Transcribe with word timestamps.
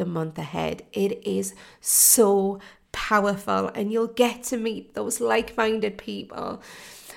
the 0.00 0.06
month 0.06 0.38
ahead. 0.38 0.82
It 0.92 1.24
is 1.26 1.54
so 1.80 2.58
powerful, 2.90 3.68
and 3.74 3.92
you'll 3.92 4.08
get 4.08 4.42
to 4.44 4.56
meet 4.56 4.94
those 4.94 5.20
like 5.20 5.56
minded 5.56 5.98
people 5.98 6.62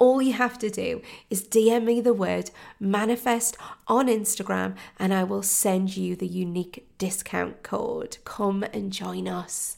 all 0.00 0.20
you 0.20 0.32
have 0.32 0.58
to 0.58 0.70
do 0.70 1.02
is 1.28 1.46
DM 1.46 1.84
me 1.84 2.00
the 2.00 2.14
word 2.14 2.50
manifest 2.80 3.56
on 3.86 4.08
Instagram 4.08 4.74
and 4.98 5.14
I 5.14 5.22
will 5.22 5.42
send 5.42 5.96
you 5.96 6.16
the 6.16 6.26
unique 6.26 6.88
discount 6.98 7.62
code. 7.62 8.16
Come 8.24 8.64
and 8.72 8.90
join 8.90 9.28
us. 9.28 9.76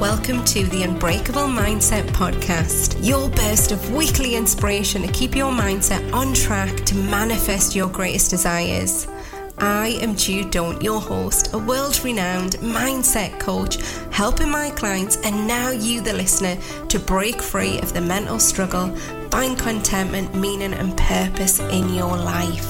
Welcome 0.00 0.42
to 0.46 0.64
the 0.68 0.82
Unbreakable 0.82 1.42
Mindset 1.42 2.06
Podcast, 2.12 3.06
your 3.06 3.28
burst 3.28 3.70
of 3.70 3.94
weekly 3.94 4.34
inspiration 4.34 5.02
to 5.02 5.12
keep 5.12 5.36
your 5.36 5.52
mindset 5.52 6.10
on 6.14 6.32
track 6.32 6.74
to 6.86 6.94
manifest 6.94 7.76
your 7.76 7.90
greatest 7.90 8.30
desires. 8.30 9.06
I 9.62 9.98
am 10.00 10.16
Jude 10.16 10.50
Daunt, 10.50 10.82
your 10.82 11.00
host, 11.00 11.52
a 11.52 11.58
world 11.58 12.02
renowned 12.02 12.52
mindset 12.62 13.38
coach, 13.38 13.76
helping 14.10 14.50
my 14.50 14.70
clients 14.70 15.18
and 15.18 15.46
now 15.46 15.70
you, 15.70 16.00
the 16.00 16.14
listener, 16.14 16.56
to 16.88 16.98
break 16.98 17.42
free 17.42 17.78
of 17.80 17.92
the 17.92 18.00
mental 18.00 18.38
struggle, 18.38 18.88
find 19.30 19.58
contentment, 19.58 20.34
meaning, 20.34 20.72
and 20.72 20.96
purpose 20.96 21.60
in 21.60 21.92
your 21.92 22.16
life. 22.16 22.64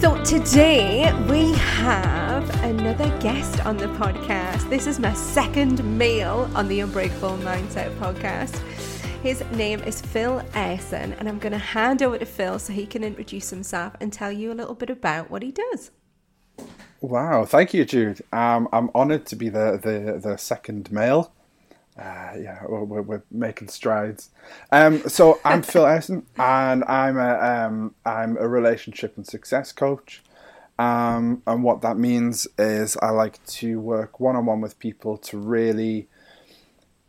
So, 0.00 0.22
today 0.24 1.12
we 1.28 1.52
have 1.52 2.48
another 2.64 3.10
guest 3.20 3.64
on 3.66 3.76
the 3.76 3.88
podcast. 3.98 4.70
This 4.70 4.86
is 4.86 4.98
my 4.98 5.12
second 5.12 5.84
male 5.98 6.50
on 6.54 6.66
the 6.66 6.80
Unbreakable 6.80 7.36
Mindset 7.38 7.94
podcast. 7.98 8.58
His 9.24 9.42
name 9.52 9.80
is 9.80 10.02
Phil 10.02 10.42
Airson, 10.52 11.18
and 11.18 11.26
I'm 11.26 11.38
going 11.38 11.54
to 11.54 11.58
hand 11.58 12.02
over 12.02 12.18
to 12.18 12.26
Phil 12.26 12.58
so 12.58 12.74
he 12.74 12.84
can 12.84 13.02
introduce 13.02 13.48
himself 13.48 13.94
and 13.98 14.12
tell 14.12 14.30
you 14.30 14.52
a 14.52 14.54
little 14.54 14.74
bit 14.74 14.90
about 14.90 15.30
what 15.30 15.42
he 15.42 15.50
does. 15.50 15.92
Wow, 17.00 17.46
thank 17.46 17.72
you, 17.72 17.86
Jude. 17.86 18.20
Um, 18.34 18.68
I'm 18.70 18.90
honoured 18.94 19.24
to 19.28 19.34
be 19.34 19.48
the, 19.48 19.80
the, 19.82 20.20
the 20.22 20.36
second 20.36 20.92
male. 20.92 21.32
Uh, 21.98 22.32
yeah, 22.38 22.64
we're, 22.68 23.00
we're, 23.00 23.22
making 23.30 23.68
strides. 23.68 24.28
Um, 24.70 25.08
so 25.08 25.40
I'm 25.42 25.62
Phil 25.72 25.84
Airson, 25.84 26.24
and 26.36 26.84
I'm 26.84 27.16
a 27.16 27.38
um, 27.38 27.94
I'm 28.04 28.36
a 28.36 28.46
relationship 28.46 29.16
and 29.16 29.26
success 29.26 29.72
coach. 29.72 30.22
Um, 30.78 31.42
and 31.46 31.64
what 31.64 31.80
that 31.80 31.96
means 31.96 32.46
is 32.58 32.98
I 32.98 33.08
like 33.08 33.42
to 33.46 33.80
work 33.80 34.20
one 34.20 34.36
on 34.36 34.44
one 34.44 34.60
with 34.60 34.78
people 34.78 35.16
to 35.16 35.38
really 35.38 36.08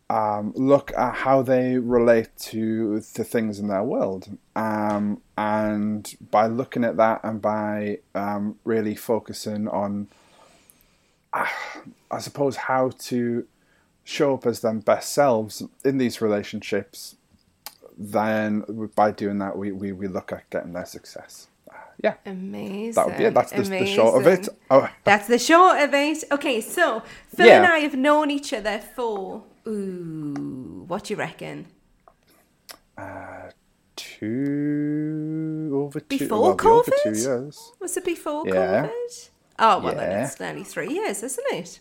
um, 0.10 0.54
look 0.56 0.92
at 0.96 1.16
how 1.16 1.42
they 1.42 1.78
relate 1.78 2.30
to 2.38 3.00
the 3.00 3.24
things 3.24 3.60
in 3.60 3.68
their 3.68 3.84
world. 3.84 4.38
Um, 4.56 5.22
and 5.38 6.16
by 6.32 6.48
looking 6.48 6.84
at 6.84 6.98
that 6.98 7.22
and 7.24 7.42
by 7.42 8.00
um, 8.14 8.58
really 8.64 8.96
focusing 8.96 9.68
on, 9.68 10.08
uh, 11.34 11.48
I 12.12 12.20
suppose, 12.20 12.56
how 12.56 12.92
to 13.00 13.48
show 14.04 14.36
up 14.36 14.46
as 14.46 14.60
their 14.60 14.74
best 14.74 15.12
selves 15.12 15.64
in 15.84 15.98
these 15.98 16.22
relationships, 16.22 17.16
then 17.98 18.92
by 18.96 19.12
doing 19.12 19.40
that, 19.40 19.58
we, 19.58 19.72
we, 19.72 19.92
we 19.92 20.08
look 20.08 20.32
at 20.32 20.50
getting 20.52 20.74
their 20.74 20.86
success. 20.86 21.48
Yeah. 22.04 22.16
Amazing. 22.26 22.94
That 22.94 23.08
would 23.08 23.18
be 23.18 23.24
it. 23.24 23.34
That's 23.34 23.52
the, 23.52 23.64
the, 23.64 23.86
short 23.88 24.22
of 24.22 24.28
it. 24.28 24.50
Oh. 24.70 24.88
That's 25.04 25.28
the 25.28 25.40
short 25.40 25.80
of 25.80 25.94
it. 25.94 26.24
Okay, 26.32 26.62
so 26.62 27.02
Phil 27.36 27.48
yeah. 27.48 27.58
and 27.58 27.66
I 27.66 27.80
have 27.80 27.96
known 27.96 28.30
each 28.30 28.54
other 28.54 28.80
for 28.80 29.44
Ooh, 29.68 30.86
what 30.88 31.06
do 31.06 31.14
you 31.14 31.18
reckon? 31.20 31.68
Uh, 32.98 33.50
two 33.96 35.72
over 35.74 36.00
two. 36.00 36.20
Before 36.20 36.42
well, 36.42 36.58
COVID? 36.58 36.80
Over 36.80 36.92
two 37.04 37.20
years. 37.20 37.72
Was 37.80 37.98
it 37.98 38.06
before 38.06 38.48
yeah. 38.48 38.88
COVID? 38.88 39.30
Oh 39.58 39.80
well, 39.80 39.94
yeah. 39.94 40.00
then 40.00 40.24
it's 40.24 40.40
nearly 40.40 40.64
three 40.64 40.94
years, 40.94 41.24
isn't 41.24 41.46
it? 41.52 41.80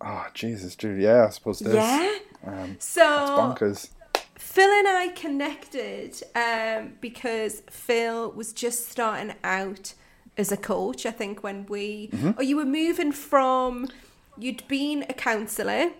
Oh 0.00 0.26
Jesus, 0.34 0.74
dude! 0.74 1.00
Yeah, 1.00 1.26
I 1.26 1.30
suppose 1.30 1.60
it 1.60 1.68
is. 1.68 1.74
Yeah. 1.74 2.18
Um, 2.46 2.76
so 2.78 3.02
bonkers. 3.02 3.90
Phil 4.36 4.70
and 4.70 4.88
I 4.88 5.08
connected 5.08 6.22
um, 6.34 6.92
because 7.00 7.62
Phil 7.70 8.30
was 8.32 8.52
just 8.52 8.88
starting 8.88 9.34
out 9.42 9.94
as 10.36 10.52
a 10.52 10.56
coach. 10.56 11.06
I 11.06 11.10
think 11.10 11.42
when 11.42 11.66
we, 11.66 12.08
mm-hmm. 12.08 12.38
or 12.38 12.42
you 12.42 12.56
were 12.56 12.64
moving 12.64 13.12
from, 13.12 13.88
you'd 14.36 14.66
been 14.68 15.04
a 15.08 15.14
counsellor 15.14 15.90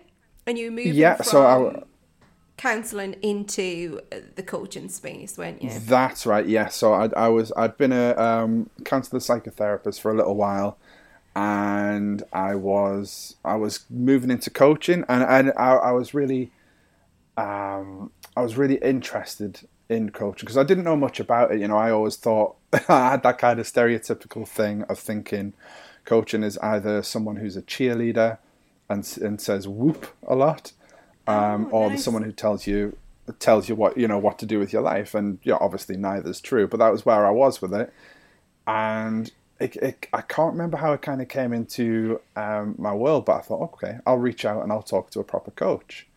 and 0.47 0.57
you 0.57 0.71
moved 0.71 0.89
yeah, 0.89 1.15
from 1.15 1.25
so 1.25 1.45
I, 1.45 1.83
counselling 2.57 3.13
into 3.21 3.99
uh, 4.11 4.17
the 4.35 4.43
coaching 4.43 4.89
space, 4.89 5.37
weren't 5.37 5.61
you? 5.61 5.71
That's 5.79 6.25
right. 6.25 6.45
Yeah. 6.45 6.69
So 6.69 6.93
I, 6.93 7.09
I 7.15 7.27
was 7.27 7.51
I'd 7.57 7.77
been 7.77 7.91
a 7.91 8.15
um, 8.15 8.69
counsellor 8.83 9.19
psychotherapist 9.19 9.99
for 9.99 10.11
a 10.11 10.15
little 10.15 10.35
while, 10.35 10.77
and 11.35 12.23
I 12.31 12.55
was 12.55 13.35
I 13.43 13.55
was 13.55 13.85
moving 13.89 14.31
into 14.31 14.49
coaching, 14.49 15.03
and 15.07 15.23
and 15.23 15.53
I, 15.57 15.73
I 15.75 15.91
was 15.91 16.13
really 16.13 16.51
um, 17.37 18.11
I 18.35 18.41
was 18.41 18.57
really 18.57 18.75
interested 18.75 19.67
in 19.87 20.09
coaching 20.09 20.45
because 20.45 20.57
I 20.57 20.63
didn't 20.63 20.83
know 20.83 20.95
much 20.95 21.19
about 21.19 21.51
it. 21.51 21.59
You 21.59 21.67
know, 21.67 21.77
I 21.77 21.91
always 21.91 22.15
thought 22.15 22.55
I 22.89 23.11
had 23.11 23.23
that 23.23 23.37
kind 23.37 23.59
of 23.59 23.65
stereotypical 23.65 24.47
thing 24.47 24.83
of 24.83 24.99
thinking 24.99 25.53
coaching 26.05 26.43
is 26.43 26.57
either 26.59 27.01
someone 27.01 27.37
who's 27.37 27.57
a 27.57 27.63
cheerleader 27.63 28.37
and 28.89 29.17
and 29.21 29.41
says 29.41 29.67
whoop 29.67 30.07
a 30.27 30.35
lot, 30.35 30.71
um, 31.27 31.69
oh, 31.71 31.77
or 31.77 31.89
nice. 31.89 32.03
someone 32.03 32.23
who 32.23 32.31
tells 32.31 32.67
you 32.67 32.97
tells 33.39 33.67
you 33.67 33.75
what 33.75 33.97
you 33.97 34.07
know 34.07 34.17
what 34.17 34.37
to 34.39 34.45
do 34.45 34.59
with 34.59 34.71
your 34.71 34.81
life, 34.81 35.15
and 35.15 35.39
yeah, 35.43 35.57
obviously 35.59 35.97
neither 35.97 36.29
is 36.29 36.41
true. 36.41 36.67
But 36.67 36.77
that 36.77 36.91
was 36.91 37.05
where 37.05 37.25
I 37.25 37.31
was 37.31 37.61
with 37.61 37.73
it, 37.73 37.91
and 38.67 39.31
it, 39.59 39.75
it, 39.77 40.07
I 40.11 40.21
can't 40.21 40.53
remember 40.53 40.77
how 40.77 40.93
it 40.93 41.01
kind 41.01 41.21
of 41.21 41.29
came 41.29 41.53
into 41.53 42.21
um, 42.35 42.75
my 42.77 42.93
world, 42.93 43.25
but 43.25 43.37
I 43.37 43.41
thought, 43.41 43.61
okay, 43.73 43.99
I'll 44.05 44.17
reach 44.17 44.43
out 44.45 44.63
and 44.63 44.71
I'll 44.71 44.81
talk 44.81 45.11
to 45.11 45.19
a 45.19 45.23
proper 45.23 45.51
coach. 45.51 46.07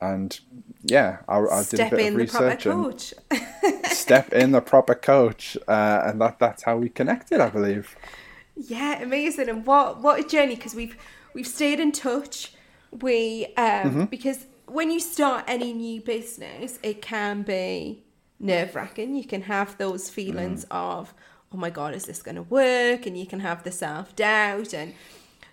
And 0.00 0.38
yeah, 0.82 1.18
I, 1.28 1.38
I 1.38 1.64
did 1.64 1.80
a 1.80 1.90
bit 1.90 2.12
of 2.12 2.16
research 2.16 2.66
and 2.66 3.00
step 3.86 4.32
in 4.32 4.50
the 4.50 4.60
proper 4.60 4.94
coach, 4.94 5.56
uh, 5.68 6.02
and 6.04 6.20
that 6.20 6.38
that's 6.38 6.64
how 6.64 6.76
we 6.76 6.88
connected, 6.88 7.40
I 7.40 7.48
believe. 7.48 7.96
Yeah, 8.56 9.00
amazing. 9.02 9.48
And 9.48 9.64
what 9.64 10.02
what 10.02 10.20
a 10.20 10.28
journey 10.28 10.56
because 10.56 10.74
we've 10.74 10.96
we've 11.34 11.46
stayed 11.46 11.80
in 11.80 11.92
touch. 11.92 12.52
We 12.90 13.46
um, 13.56 13.64
mm-hmm. 13.64 14.04
because 14.04 14.46
when 14.66 14.90
you 14.90 15.00
start 15.00 15.44
any 15.46 15.72
new 15.72 16.00
business, 16.00 16.78
it 16.82 17.02
can 17.02 17.42
be 17.42 18.04
nerve 18.40 18.74
wracking. 18.74 19.14
You 19.14 19.24
can 19.24 19.42
have 19.42 19.76
those 19.78 20.10
feelings 20.10 20.64
mm. 20.64 20.68
of, 20.76 21.14
oh 21.52 21.56
my 21.56 21.70
god, 21.70 21.94
is 21.94 22.06
this 22.06 22.22
going 22.22 22.36
to 22.36 22.42
work? 22.42 23.06
And 23.06 23.18
you 23.18 23.26
can 23.26 23.40
have 23.40 23.62
the 23.62 23.72
self 23.72 24.14
doubt. 24.16 24.72
And 24.72 24.94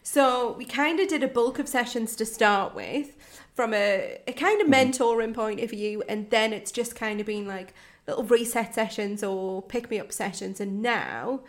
so 0.04 0.54
we 0.58 0.66
kind 0.66 1.00
of 1.00 1.08
did 1.08 1.24
a 1.24 1.28
bulk 1.28 1.60
of 1.60 1.68
sessions 1.68 2.16
to 2.18 2.26
start 2.26 2.74
with 2.74 3.16
from 3.54 3.74
a, 3.74 4.20
a 4.28 4.34
kind 4.34 4.62
of 4.62 4.68
mm. 4.68 4.74
mentoring 4.74 5.34
point 5.34 5.60
of 5.60 5.70
view, 5.70 6.04
and 6.08 6.30
then 6.30 6.54
it's 6.54 6.72
just 6.72 6.96
kind 6.96 7.20
of 7.20 7.26
been 7.26 7.48
like 7.48 7.74
little 8.08 8.24
reset 8.24 8.74
sessions 8.74 9.24
or 9.24 9.62
pick 9.62 9.90
me 9.90 10.00
up 10.00 10.12
sessions. 10.12 10.60
And 10.60 10.82
now 10.82 11.42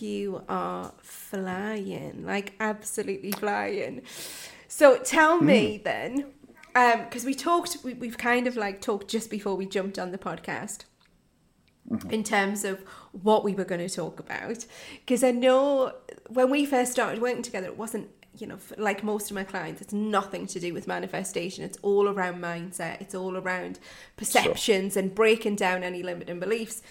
you 0.00 0.42
are 0.48 0.92
flying, 1.02 2.24
like 2.24 2.54
absolutely 2.60 3.32
flying. 3.32 4.02
So 4.68 4.98
tell 4.98 5.40
me 5.40 5.78
hmm. 5.78 5.82
then, 5.84 6.26
um, 6.74 7.04
because 7.04 7.24
we 7.24 7.34
talked, 7.34 7.78
we, 7.84 7.94
we've 7.94 8.18
kind 8.18 8.46
of 8.46 8.56
like 8.56 8.80
talked 8.80 9.08
just 9.08 9.30
before 9.30 9.54
we 9.54 9.66
jumped 9.66 9.98
on 9.98 10.10
the 10.10 10.18
podcast 10.18 10.84
mm-hmm. 11.88 12.10
in 12.10 12.24
terms 12.24 12.64
of 12.64 12.82
what 13.12 13.44
we 13.44 13.54
were 13.54 13.64
going 13.64 13.86
to 13.86 13.94
talk 13.94 14.18
about. 14.18 14.66
Because 15.00 15.22
I 15.22 15.30
know 15.30 15.92
when 16.28 16.50
we 16.50 16.66
first 16.66 16.92
started 16.92 17.20
working 17.20 17.42
together, 17.42 17.66
it 17.66 17.78
wasn't, 17.78 18.08
you 18.36 18.46
know, 18.46 18.58
like 18.76 19.02
most 19.02 19.30
of 19.30 19.34
my 19.34 19.44
clients, 19.44 19.80
it's 19.80 19.92
nothing 19.92 20.46
to 20.48 20.60
do 20.60 20.74
with 20.74 20.86
manifestation. 20.86 21.64
It's 21.64 21.78
all 21.82 22.08
around 22.08 22.40
mindset, 22.40 23.00
it's 23.00 23.14
all 23.14 23.36
around 23.36 23.78
perceptions 24.16 24.96
and 24.96 25.14
breaking 25.14 25.56
down 25.56 25.82
any 25.82 26.02
limiting 26.02 26.40
beliefs. 26.40 26.82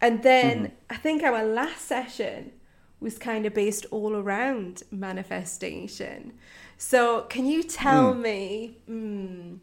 And 0.00 0.22
then 0.22 0.72
I 0.90 0.96
think 0.96 1.22
our 1.22 1.44
last 1.44 1.86
session 1.86 2.52
was 3.00 3.18
kind 3.18 3.44
of 3.46 3.54
based 3.54 3.86
all 3.90 4.16
around 4.16 4.82
manifestation. 4.90 6.32
So, 6.78 7.22
can 7.22 7.46
you 7.46 7.62
tell 7.62 8.14
me? 8.14 8.78
mm, 8.88 9.58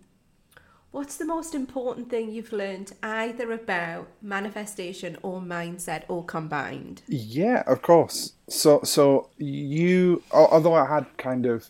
What's 0.94 1.18
the 1.18 1.26
most 1.26 1.56
important 1.56 2.12
thing 2.12 2.32
you've 2.32 2.54
learned 2.54 2.94
either 3.02 3.52
about 3.52 4.10
manifestation 4.22 5.18
or 5.24 5.42
mindset 5.42 6.04
or 6.08 6.24
combined? 6.24 7.02
Yeah, 7.08 7.64
of 7.66 7.82
course. 7.82 8.34
So, 8.48 8.80
so 8.84 9.30
you, 9.40 10.22
although 10.32 10.76
I 10.76 10.86
had 10.88 11.08
kind 11.18 11.48
of 11.48 11.70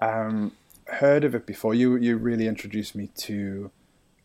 um, 0.00 0.52
heard 0.86 1.24
of 1.24 1.34
it 1.34 1.44
before, 1.44 1.74
you 1.74 1.96
you 1.96 2.16
really 2.16 2.46
introduced 2.46 2.94
me 2.94 3.10
to 3.18 3.70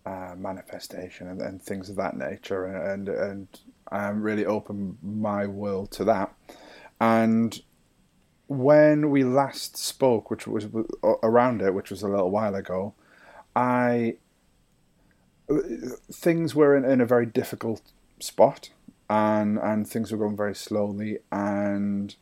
uh, 0.05 0.35
manifestation 0.37 1.27
and, 1.27 1.41
and 1.41 1.61
things 1.61 1.89
of 1.89 1.97
that 1.97 2.15
nature, 2.15 2.67
and 2.67 3.09
and 3.09 3.49
um, 3.91 4.21
really 4.21 4.45
opened 4.45 4.97
my 5.03 5.45
world 5.45 5.91
to 5.91 6.05
that. 6.05 6.33
And 7.01 7.61
when 8.47 9.09
we 9.09 9.25
last 9.25 9.75
spoke, 9.75 10.31
which 10.31 10.47
was 10.47 10.67
around 11.21 11.61
it, 11.61 11.73
which 11.73 11.89
was 11.89 12.01
a 12.01 12.07
little 12.07 12.31
while 12.31 12.55
ago, 12.55 12.93
I 13.55 14.15
things 16.11 16.55
were 16.55 16.75
in, 16.75 16.85
in 16.85 17.01
a 17.01 17.05
very 17.05 17.25
difficult 17.25 17.81
spot 18.19 18.69
and 19.09 19.57
and 19.59 19.87
things 19.87 20.11
were 20.11 20.17
going 20.17 20.37
very 20.37 20.55
slowly 20.55 21.19
and 21.31 22.15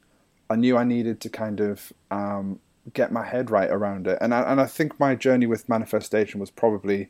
I 0.50 0.56
knew 0.56 0.78
I 0.78 0.84
needed 0.84 1.20
to 1.22 1.30
kind 1.30 1.60
of 1.60 1.94
um, 2.10 2.60
get 2.94 3.12
my 3.12 3.26
head 3.26 3.52
right 3.52 3.70
around 3.70 4.08
it. 4.08 4.18
And 4.20 4.34
I, 4.34 4.42
and 4.52 4.60
I 4.60 4.66
think 4.66 5.00
my 5.00 5.16
journey 5.16 5.46
with 5.46 5.70
manifestation 5.70 6.40
was 6.40 6.50
probably 6.50 7.10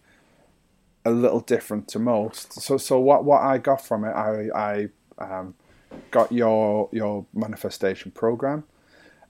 a 1.06 1.12
little 1.12 1.40
different 1.40 1.88
to 1.90 2.00
most. 2.00 2.54
So 2.62 2.78
so 2.78 3.00
what 3.00 3.24
what 3.24 3.42
I 3.42 3.58
got 3.58 3.86
from 3.86 4.04
it 4.04 4.12
I 4.12 4.50
I 4.54 4.90
um, 5.18 5.56
got 6.12 6.32
your 6.32 6.90
your 6.92 7.26
manifestation 7.34 8.12
program. 8.12 8.66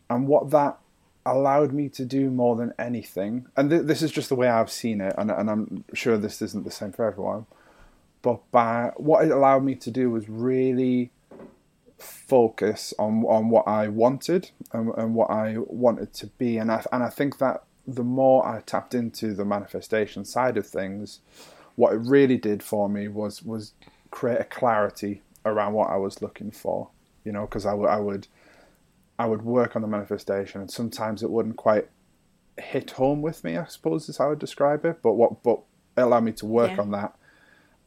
And 0.10 0.28
what 0.28 0.50
that 0.50 0.80
allowed 1.25 1.74
me 1.74 1.89
to 1.89 2.06
do 2.06 2.30
more 2.30 2.56
than 2.56 2.74
anything, 2.80 3.48
and 3.56 3.69
th- 3.69 3.83
this 3.83 4.01
is 4.01 4.12
just 4.12 4.30
the 4.30 4.36
way 4.36 4.48
I've 4.48 4.71
seen 4.71 5.01
it, 5.01 5.13
and, 5.18 5.30
and 5.31 5.50
I'm 5.50 5.83
sure 5.94 6.18
this 6.18 6.42
isn't 6.42 6.63
the 6.63 6.71
same 6.71 6.92
for 6.92 7.06
everyone, 7.06 7.45
but 8.21 8.39
by 8.51 8.92
what 8.98 9.25
it 9.25 9.31
allowed 9.31 9.63
me 9.63 9.75
to 9.75 9.92
do 9.92 10.10
was 10.10 10.30
really 10.30 11.12
focus 11.98 12.94
on 12.98 13.25
on 13.25 13.50
what 13.50 13.68
I 13.68 13.89
wanted 13.89 14.51
and, 14.71 14.94
and 14.98 15.16
what 15.16 15.30
I 15.30 15.56
wanted 15.57 16.13
to 16.13 16.27
be, 16.27 16.57
and 16.57 16.71
I 16.71 16.83
and 16.92 17.04
I 17.04 17.10
think 17.10 17.38
that 17.39 17.63
the 17.88 18.04
more 18.04 18.48
I 18.48 18.62
tapped 18.62 18.94
into 18.94 19.33
the 19.33 19.45
manifestation 19.45 20.25
side 20.25 20.57
of 20.57 20.68
things, 20.68 21.19
what 21.75 21.94
it 21.94 21.98
really 21.98 22.38
did 22.38 22.62
for 22.63 22.88
me 22.89 23.07
was 23.07 23.44
was 23.44 23.74
create 24.12 24.39
a 24.39 24.45
clarity 24.45 25.21
around 25.45 25.74
what 25.74 25.89
I 25.89 25.95
was 25.98 26.21
looking 26.21 26.51
for, 26.51 26.89
you 27.24 27.31
know, 27.31 27.42
because 27.42 27.66
I, 27.66 27.71
w- 27.71 27.89
I 27.89 27.98
would 27.98 28.27
I 29.19 29.25
would 29.25 29.42
work 29.44 29.75
on 29.75 29.81
the 29.83 29.88
manifestation, 29.88 30.62
and 30.62 30.71
sometimes 30.71 31.21
it 31.21 31.30
wouldn't 31.30 31.57
quite 31.57 31.89
hit 32.57 32.92
home 32.92 33.21
with 33.21 33.44
me. 33.44 33.57
I 33.57 33.66
suppose 33.66 34.07
is 34.10 34.18
how 34.18 34.25
I 34.27 34.30
would 34.30 34.39
describe 34.39 34.86
it. 34.86 35.01
But 35.04 35.13
what 35.13 35.44
but 35.44 35.60
it 35.98 36.01
allowed 36.01 36.24
me 36.24 36.31
to 36.33 36.45
work 36.45 36.71
Yeah. 36.71 36.81
on 36.81 36.92
that 36.92 37.16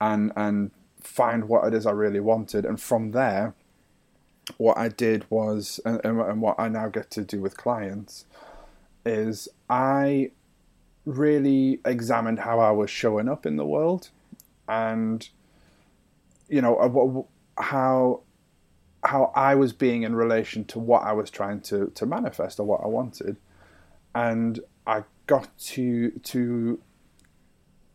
and 0.00 0.32
and 0.37 0.70
find 1.00 1.49
what 1.49 1.67
it 1.67 1.75
is 1.75 1.87
I 1.87 1.90
really 1.93 2.20
wanted, 2.20 2.64
and 2.67 2.79
from 2.81 3.11
there, 3.12 3.55
what 4.58 4.76
I 4.76 4.88
did 4.88 5.25
was, 5.31 5.81
and, 5.84 6.00
and, 6.05 6.40
what 6.40 6.61
I 6.61 6.69
now 6.69 6.88
get 6.88 7.11
to 7.12 7.23
do 7.25 7.40
with 7.40 7.56
clients, 7.56 8.25
is 9.05 9.49
I 9.69 10.31
really 11.05 11.81
examined 11.84 12.40
how 12.40 12.61
I 12.61 12.70
was 12.70 12.88
showing 12.90 13.29
up 13.29 13.46
in 13.46 13.56
the 13.56 13.67
world, 13.67 14.11
and 14.69 15.29
you 16.49 16.61
know 16.61 16.76
uh, 16.79 16.88
what- 16.88 17.26
how 17.58 18.20
how 19.05 19.33
I 19.35 19.55
was 19.55 19.73
being 19.73 20.03
in 20.03 20.15
relation 20.15 20.65
to 20.67 20.79
what 20.79 21.03
I 21.03 21.13
was 21.13 21.31
trying 21.31 21.61
to 21.63 21.87
to 21.95 22.07
manifest 22.07 22.61
or 22.61 22.67
what 22.67 22.81
I 22.83 22.87
wanted, 22.87 23.37
and 24.15 24.61
I 24.87 25.05
got 25.27 25.57
to 25.59 26.11
to 26.11 26.81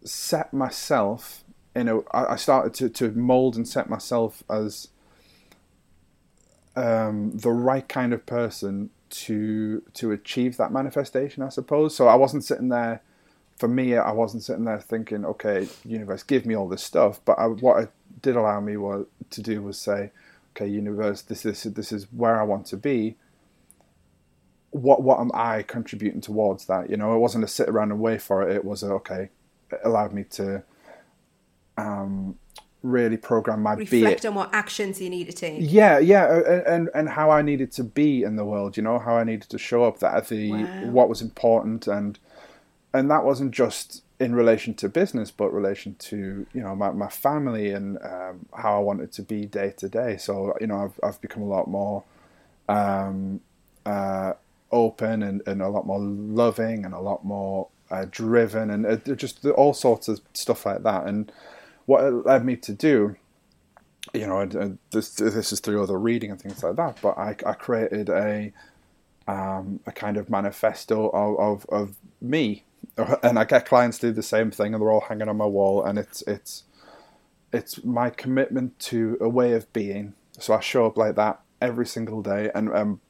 set 0.03 0.53
myself 0.53 1.43
in 1.75 1.87
a. 1.87 1.99
I 2.13 2.35
started 2.35 2.73
to 2.75 2.89
to 2.89 3.11
mold 3.11 3.55
and 3.55 3.67
set 3.67 3.89
myself 3.89 4.43
as 4.49 4.89
um, 6.75 7.31
the 7.35 7.51
right 7.51 7.87
kind 7.87 8.13
of 8.13 8.25
person 8.25 8.89
to 9.09 9.81
to 9.93 10.11
achieve 10.11 10.57
that 10.57 10.71
manifestation, 10.71 11.41
I 11.43 11.49
suppose. 11.49 11.95
So 11.95 12.07
I 12.07 12.15
wasn't 12.15 12.43
sitting 12.43 12.69
there. 12.69 13.01
For 13.57 13.67
me, 13.67 13.95
I 13.97 14.11
wasn't 14.11 14.43
sitting 14.43 14.65
there 14.65 14.79
thinking, 14.79 15.25
"Okay, 15.25 15.67
universe, 15.83 16.21
give 16.23 16.45
me 16.45 16.55
all 16.55 16.67
this 16.67 16.83
stuff." 16.83 17.19
But 17.25 17.39
I, 17.39 17.47
what 17.47 17.83
it 17.83 17.91
did 18.21 18.35
allow 18.35 18.59
me 18.59 18.77
was, 18.77 19.05
to 19.31 19.41
do 19.41 19.61
was 19.61 19.79
say, 19.79 20.11
"Okay, 20.57 20.67
universe, 20.69 21.21
this 21.21 21.45
is 21.45 21.63
this 21.63 21.91
is 21.91 22.07
where 22.11 22.39
I 22.39 22.43
want 22.43 22.65
to 22.67 22.77
be. 22.77 23.15
What 24.71 25.03
what 25.03 25.19
am 25.19 25.31
I 25.33 25.61
contributing 25.61 26.21
towards 26.21 26.65
that? 26.65 26.89
You 26.89 26.97
know, 26.97 27.15
it 27.15 27.19
wasn't 27.19 27.43
a 27.43 27.47
sit 27.47 27.69
around 27.69 27.91
and 27.91 27.99
wait 27.99 28.21
for 28.21 28.47
it. 28.47 28.55
It 28.55 28.65
was 28.65 28.83
a, 28.83 28.87
okay. 28.93 29.29
It 29.71 29.79
allowed 29.83 30.13
me 30.13 30.23
to 30.31 30.63
um, 31.77 32.37
really 32.83 33.17
program 33.17 33.61
my 33.61 33.75
being. 33.75 34.03
Reflect 34.03 34.25
on 34.25 34.35
what 34.35 34.53
actions 34.53 34.99
you 35.01 35.09
need 35.09 35.25
to 35.25 35.33
take. 35.33 35.57
Yeah, 35.59 35.99
yeah, 35.99 36.63
and 36.65 36.89
and 36.93 37.09
how 37.09 37.29
I 37.29 37.41
needed 37.41 37.71
to 37.73 37.83
be 37.83 38.23
in 38.23 38.35
the 38.35 38.45
world, 38.45 38.77
you 38.77 38.83
know, 38.83 38.99
how 38.99 39.15
I 39.17 39.23
needed 39.23 39.49
to 39.49 39.57
show 39.57 39.83
up, 39.83 39.99
that 39.99 40.27
the 40.27 40.53
Wow. 40.53 40.85
what 40.91 41.09
was 41.09 41.21
important, 41.21 41.87
and 41.87 42.17
and 42.93 43.11
that 43.11 43.23
wasn't 43.23 43.51
just 43.51 44.03
in 44.19 44.33
relation 44.33 44.73
to 44.75 44.89
business, 44.89 45.31
but 45.31 45.53
relation 45.53 45.95
to 45.99 46.47
you 46.53 46.61
know 46.61 46.75
my 46.75 46.91
my 46.91 47.07
family 47.07 47.71
and 47.71 47.97
um, 48.03 48.45
how 48.55 48.77
I 48.77 48.79
wanted 48.79 49.11
to 49.13 49.21
be 49.21 49.45
day 49.45 49.73
to 49.77 49.89
day. 49.89 50.17
So 50.17 50.55
you 50.59 50.67
know, 50.67 50.83
I've 50.83 50.99
I've 51.03 51.21
become 51.21 51.43
a 51.43 51.47
lot 51.47 51.67
more 51.67 52.03
um, 52.67 53.41
uh, 53.85 54.33
open 54.71 55.23
and, 55.23 55.41
and 55.45 55.61
a 55.61 55.69
lot 55.69 55.85
more 55.85 55.99
loving 55.99 56.85
and 56.85 56.93
a 56.93 56.99
lot 56.99 57.23
more 57.23 57.67
uh, 57.91 58.05
driven 58.09 58.69
and 58.69 58.85
uh, 58.85 59.15
just 59.15 59.45
all 59.45 59.73
sorts 59.73 60.07
of 60.07 60.21
stuff 60.33 60.65
like 60.65 60.83
that. 60.83 61.05
And 61.05 61.31
what 61.85 62.03
it 62.03 62.25
led 62.25 62.45
me 62.45 62.55
to 62.57 62.73
do 62.73 63.15
you 64.13 64.25
know, 64.25 64.39
and, 64.39 64.55
and 64.55 64.77
this 64.91 65.15
this 65.15 65.51
is 65.51 65.59
through 65.59 65.83
other 65.83 65.99
reading 65.99 66.31
and 66.31 66.41
things 66.41 66.63
like 66.63 66.77
that. 66.77 66.97
But 67.01 67.17
I, 67.17 67.35
I 67.45 67.53
created 67.53 68.09
a 68.09 68.53
um, 69.27 69.79
a 69.85 69.91
kind 69.91 70.17
of 70.17 70.29
manifesto 70.29 71.09
of, 71.09 71.37
of, 71.37 71.65
of 71.69 71.95
me, 72.21 72.63
and 73.23 73.37
I 73.37 73.45
get 73.45 73.65
clients 73.65 73.99
do 73.99 74.11
the 74.11 74.23
same 74.23 74.51
thing, 74.51 74.73
and 74.73 74.81
they're 74.81 74.91
all 74.91 75.01
hanging 75.01 75.29
on 75.29 75.37
my 75.37 75.45
wall, 75.45 75.83
and 75.83 75.97
it's 75.99 76.21
it's 76.23 76.63
it's 77.53 77.83
my 77.83 78.09
commitment 78.09 78.77
to 78.79 79.17
a 79.21 79.29
way 79.29 79.53
of 79.53 79.71
being. 79.73 80.13
So 80.39 80.53
I 80.53 80.59
show 80.59 80.85
up 80.85 80.97
like 80.97 81.15
that 81.15 81.39
every 81.61 81.85
single 81.85 82.21
day, 82.21 82.51
and 82.53 82.73
um, 82.73 83.01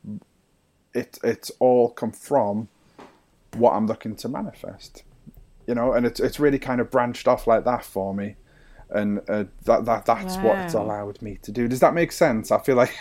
it 0.93 1.19
it's 1.24 1.51
all 1.59 1.89
come 1.89 2.12
from 2.12 2.69
what 3.55 3.71
I'm 3.71 3.88
looking 3.88 4.15
to 4.17 4.29
manifest, 4.29 5.03
you 5.65 5.75
know, 5.75 5.93
and 5.93 6.05
it's 6.05 6.19
it's 6.19 6.39
really 6.39 6.59
kind 6.59 6.81
of 6.81 6.91
branched 6.91 7.27
off 7.27 7.47
like 7.47 7.63
that 7.65 7.83
for 7.83 8.13
me 8.13 8.36
and 8.89 9.19
uh, 9.29 9.45
that 9.65 9.86
that 9.86 10.05
that's 10.05 10.38
what 10.38 10.59
it's 10.59 10.74
allowed 10.74 11.21
me 11.21 11.38
to 11.41 11.51
do. 11.51 11.67
Does 11.67 11.79
that 11.81 11.93
make 11.93 12.12
sense? 12.12 12.51
I 12.51 12.59
feel 12.59 12.75
like 12.75 12.95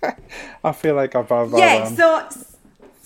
I 0.64 0.72
feel 0.72 0.94
like 0.94 1.14
I've, 1.14 1.30
I've 1.30 1.52
Yeah, 1.52 1.84
um, 1.86 1.96
so 1.96 2.28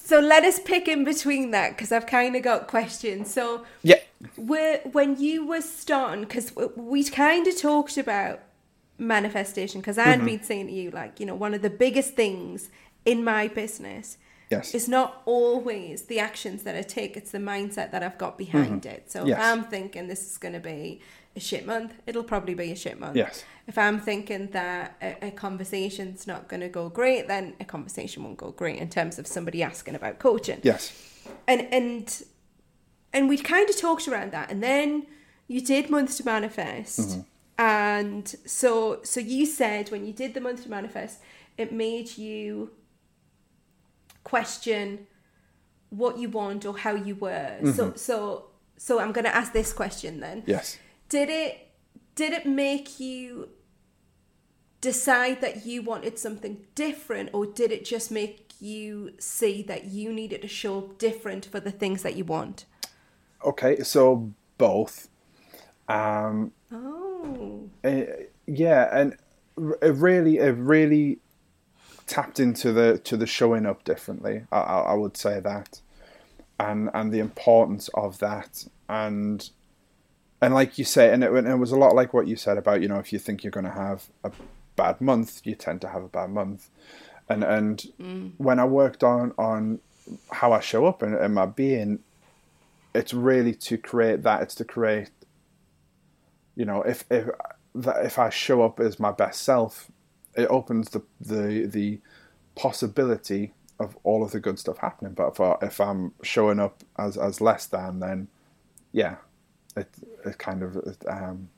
so 0.08 0.20
let 0.20 0.42
us 0.44 0.58
pick 0.58 0.88
in 0.88 1.04
between 1.04 1.50
that 1.50 1.68
because 1.76 1.92
I've 1.92 2.06
kind 2.06 2.34
of 2.34 2.42
got 2.42 2.66
questions. 2.66 3.30
So 3.38 3.66
yeah, 3.82 4.00
were 4.38 4.80
when 4.92 5.20
you 5.20 5.46
were 5.46 5.60
starting 5.60 6.24
because 6.24 6.46
we 6.76 7.04
kind 7.04 7.46
of 7.46 7.54
talked 7.58 7.98
about 7.98 8.40
manifestation 8.98 9.80
because 9.82 9.98
I 9.98 10.04
Mm-hmm. 10.16 10.24
been 10.24 10.42
saying 10.42 10.66
to 10.68 10.72
you 10.72 10.90
like 10.90 11.20
you 11.20 11.26
know 11.26 11.34
one 11.34 11.52
of 11.54 11.62
the 11.62 11.70
biggest 11.84 12.14
things 12.14 12.70
in 13.04 13.22
my 13.22 13.48
business 13.48 14.16
yes, 14.50 14.74
it's 14.74 14.88
not 14.88 15.22
always 15.26 16.04
the 16.04 16.18
actions 16.18 16.62
that 16.62 16.74
I 16.74 16.82
take, 16.82 17.16
it's 17.16 17.30
the 17.30 17.38
mindset 17.38 17.90
that 17.92 18.02
I've 18.02 18.18
got 18.18 18.38
behind 18.38 18.86
it. 18.86 19.10
So 19.12 19.18
Mm-hmm. 19.20 19.28
Yes. 19.28 19.40
I'm 19.42 19.64
thinking 19.64 20.08
this 20.08 20.22
is 20.30 20.38
going 20.38 20.54
to 20.54 20.60
be 20.60 21.00
a 21.38 21.40
shit 21.50 21.64
month, 21.66 21.92
it'll 22.06 22.28
probably 22.34 22.54
be 22.54 22.70
a 22.72 22.76
shit 22.84 22.96
month. 23.00 23.16
yes, 23.16 23.44
If 23.66 23.76
I'm 23.78 23.98
thinking 24.10 24.44
that 24.58 24.82
a, 25.08 25.28
a 25.28 25.30
conversation's 25.46 26.26
not 26.26 26.48
going 26.50 26.60
to 26.68 26.68
go 26.80 26.84
great, 27.00 27.22
then 27.28 27.44
a 27.60 27.64
conversation 27.64 28.18
won't 28.24 28.36
go 28.44 28.50
great 28.62 28.78
in 28.84 28.88
terms 28.98 29.18
of 29.20 29.26
somebody 29.26 29.62
asking 29.62 29.94
about 30.00 30.18
coaching. 30.18 30.60
yes, 30.62 30.82
And 31.52 31.60
and 31.78 32.22
and 33.16 33.22
we 33.32 33.36
kind 33.54 33.66
of 33.70 33.76
talked 33.86 34.06
around 34.08 34.30
that, 34.32 34.46
and 34.52 34.60
then 34.62 35.06
you 35.46 35.60
did 35.72 35.84
month 35.96 36.16
to 36.18 36.24
manifest, 36.36 36.98
Mm-hmm. 37.00 37.20
and 37.58 38.26
so 38.44 38.70
so 39.12 39.18
you 39.34 39.44
said 39.60 39.82
when 39.92 40.02
you 40.06 40.12
did 40.22 40.30
the 40.34 40.40
month 40.40 40.60
to 40.64 40.70
manifest, 40.78 41.16
it 41.62 41.68
made 41.72 42.08
you 42.24 42.70
question 44.24 45.06
what 45.90 46.18
you 46.18 46.28
want 46.28 46.64
or 46.66 46.74
how 46.84 46.94
you 46.94 47.14
were. 47.14 47.52
So 47.78 47.92
so 47.96 48.16
so 48.76 48.92
I'm 49.00 49.12
going 49.12 49.24
to 49.24 49.34
ask 49.34 49.52
this 49.52 49.72
question 49.72 50.20
then. 50.20 50.42
Yes. 50.46 50.78
Did 51.08 51.28
it 51.30 51.70
did 52.14 52.32
it 52.32 52.46
make 52.46 52.98
you 53.00 53.50
decide 54.80 55.40
that 55.40 55.66
you 55.66 55.82
wanted 55.82 56.18
something 56.18 56.66
different 56.74 57.30
or 57.32 57.46
did 57.46 57.72
it 57.72 57.84
just 57.84 58.10
make 58.10 58.52
you 58.60 59.12
see 59.18 59.62
that 59.62 59.84
you 59.86 60.12
needed 60.12 60.42
to 60.42 60.48
show 60.48 60.78
up 60.78 60.98
different 60.98 61.46
for 61.46 61.60
the 61.60 61.70
things 61.70 62.02
that 62.02 62.16
you 62.16 62.24
want? 62.24 62.64
Okay, 63.44 63.82
so 63.82 64.32
both. 64.58 65.08
Um, 65.88 66.52
Oh. 66.72 67.70
uh, 67.84 68.02
yeah, 68.46 68.88
and 68.92 69.16
it 69.82 69.94
really, 69.94 70.38
it 70.38 70.56
really 70.56 71.20
tapped 72.06 72.40
into 72.40 72.72
the 72.72 72.98
to 72.98 73.16
the 73.16 73.26
showing 73.26 73.66
up 73.66 73.84
differently. 73.84 74.44
I, 74.50 74.58
I, 74.58 74.78
I 74.80 74.94
would 74.94 75.16
say 75.16 75.40
that, 75.40 75.80
and 76.58 76.90
and 76.94 77.12
the 77.12 77.20
importance 77.20 77.88
of 77.94 78.18
that, 78.18 78.66
and 78.88 79.48
and 80.40 80.54
like 80.54 80.78
you 80.78 80.84
say, 80.84 81.12
and 81.12 81.24
it, 81.24 81.32
and 81.32 81.48
it 81.48 81.56
was 81.56 81.72
a 81.72 81.78
lot 81.78 81.94
like 81.94 82.14
what 82.14 82.28
you 82.28 82.36
said 82.36 82.58
about 82.58 82.82
you 82.82 82.88
know 82.88 82.98
if 82.98 83.12
you 83.12 83.18
think 83.18 83.42
you're 83.42 83.50
going 83.50 83.66
to 83.66 83.72
have 83.72 84.06
a 84.24 84.30
bad 84.76 85.00
month, 85.00 85.40
you 85.44 85.54
tend 85.54 85.80
to 85.82 85.88
have 85.88 86.02
a 86.02 86.08
bad 86.08 86.30
month, 86.30 86.68
and 87.28 87.42
and 87.44 87.84
mm. 88.00 88.32
when 88.38 88.58
I 88.58 88.64
worked 88.64 89.02
on 89.02 89.32
on 89.38 89.80
how 90.32 90.52
I 90.52 90.60
show 90.60 90.86
up 90.86 91.02
and, 91.02 91.14
and 91.14 91.34
my 91.34 91.46
being, 91.46 91.98
it's 92.94 93.12
really 93.12 93.54
to 93.54 93.76
create 93.76 94.22
that. 94.22 94.42
It's 94.42 94.54
to 94.56 94.64
create 94.64 95.10
you 96.58 96.64
know, 96.64 96.82
if 96.82 97.04
if 97.08 97.28
that 97.76 98.04
if 98.04 98.18
I 98.18 98.30
show 98.30 98.62
up 98.62 98.80
as 98.80 98.98
my 98.98 99.12
best 99.12 99.42
self, 99.42 99.90
it 100.34 100.48
opens 100.50 100.90
the 100.90 101.02
the 101.20 101.66
the 101.66 102.00
possibility 102.56 103.52
of 103.78 103.96
all 104.02 104.24
of 104.24 104.32
the 104.32 104.40
good 104.40 104.58
stuff 104.58 104.78
happening. 104.78 105.12
But 105.12 105.28
if, 105.28 105.40
I, 105.40 105.56
if 105.62 105.80
I'm 105.80 106.14
showing 106.24 106.58
up 106.58 106.82
as 106.98 107.16
as 107.16 107.40
less 107.40 107.64
than, 107.66 108.00
then 108.00 108.26
yeah, 108.90 109.16
it 109.78 109.88
it 110.24 110.38
kind 110.38 110.62
of 110.62 110.76
it, 110.76 111.04
um, 111.08 111.48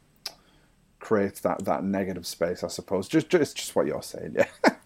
creates 0.98 1.40
that 1.40 1.64
that 1.64 1.84
negative 1.84 2.26
space, 2.26 2.62
I 2.62 2.68
suppose. 2.68 3.08
Just 3.08 3.28
just 3.28 3.56
just 3.56 3.74
what 3.74 3.86
you're 3.86 4.02
saying, 4.02 4.34
yeah. 4.36 4.46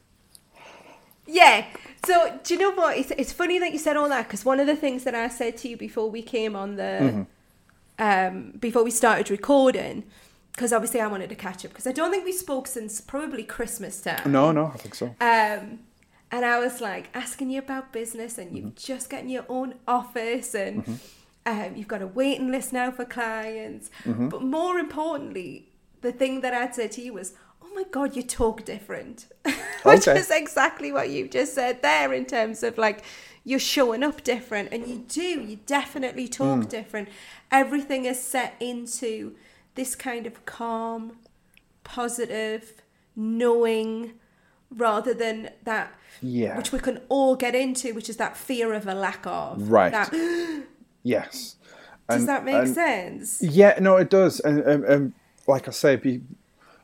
Yeah. 1.26 1.66
So 2.04 2.38
do 2.44 2.54
you 2.54 2.60
know 2.60 2.72
what? 2.72 2.98
It's 2.98 3.10
it's 3.12 3.32
funny 3.32 3.58
that 3.58 3.72
you 3.72 3.78
said 3.78 3.96
all 3.96 4.08
that 4.08 4.26
because 4.26 4.44
one 4.44 4.60
of 4.60 4.66
the 4.66 4.76
things 4.76 5.04
that 5.04 5.14
I 5.14 5.28
said 5.28 5.56
to 5.58 5.68
you 5.68 5.76
before 5.76 6.10
we 6.10 6.22
came 6.22 6.54
on 6.54 6.76
the, 6.76 7.26
um, 7.98 8.52
before 8.58 8.84
we 8.84 8.90
started 8.90 9.30
recording, 9.30 10.04
because 10.52 10.72
obviously 10.72 11.00
I 11.00 11.06
wanted 11.06 11.30
to 11.30 11.34
catch 11.34 11.64
up 11.64 11.70
because 11.70 11.86
I 11.86 11.92
don't 11.92 12.10
think 12.10 12.24
we 12.24 12.32
spoke 12.32 12.66
since 12.66 13.00
probably 13.00 13.42
Christmas 13.42 14.00
time. 14.02 14.30
no, 14.30 14.52
no, 14.52 14.66
I 14.66 14.76
think 14.76 14.94
so. 14.94 15.06
Um, 15.20 15.80
and 16.30 16.44
I 16.44 16.58
was 16.58 16.80
like 16.80 17.08
asking 17.14 17.50
you 17.50 17.60
about 17.60 17.92
business, 17.92 18.36
and 18.38 18.54
you've 18.56 18.74
just 18.74 19.08
getting 19.08 19.30
your 19.30 19.46
own 19.48 19.76
office, 19.88 20.54
and 20.54 21.00
um, 21.46 21.76
you've 21.76 21.88
got 21.88 22.02
a 22.02 22.06
waiting 22.06 22.50
list 22.50 22.72
now 22.72 22.90
for 22.90 23.04
clients. 23.04 23.90
But 24.04 24.42
more 24.42 24.78
importantly, 24.78 25.68
the 26.00 26.12
thing 26.12 26.40
that 26.42 26.54
I'd 26.54 26.74
said 26.74 26.92
to 26.92 27.02
you 27.02 27.12
was, 27.14 27.34
"Oh 27.62 27.68
my 27.74 27.84
God, 27.90 28.16
you 28.16 28.22
talk 28.22 28.64
different," 28.64 29.26
which 29.44 30.06
Okay. 30.08 30.18
is 30.18 30.30
exactly 30.30 30.92
what 30.92 31.10
you've 31.10 31.30
just 31.30 31.54
said 31.54 31.82
there 31.82 32.12
in 32.12 32.24
terms 32.26 32.62
of 32.62 32.78
like 32.78 33.02
you're 33.44 33.58
showing 33.58 34.02
up 34.02 34.24
different, 34.24 34.72
and 34.72 34.86
you 34.86 35.04
do, 35.08 35.22
you 35.42 35.58
definitely 35.66 36.26
talk 36.28 36.68
different. 36.68 37.08
Everything 37.50 38.06
is 38.06 38.18
set 38.20 38.54
into 38.58 39.34
this 39.74 39.94
kind 39.94 40.26
of 40.26 40.46
calm, 40.46 41.18
positive, 41.82 42.72
knowing 43.16 44.14
rather 44.70 45.14
than 45.14 45.50
that 45.64 45.92
Yeah. 46.20 46.56
which 46.56 46.72
we 46.72 46.78
can 46.80 47.00
all 47.08 47.36
get 47.36 47.54
into 47.54 47.94
which 47.94 48.08
is 48.08 48.16
that 48.16 48.36
fear 48.36 48.72
of 48.74 48.86
a 48.88 48.94
lack 48.94 49.24
of 49.26 49.70
Right. 49.70 49.92
that, 49.92 50.12
Yes. 51.04 51.56
does 52.08 52.26
that 52.26 52.44
make 52.44 52.54
and- 52.54 52.74
sense? 52.74 53.40
Yeah, 53.40 53.78
no, 53.80 53.96
it 53.96 54.10
does, 54.10 54.40
and, 54.40 54.58
and, 54.60 54.84
and 54.84 55.12
like 55.46 55.68
I 55.68 55.70
say, 55.70 55.94
be, 55.94 56.22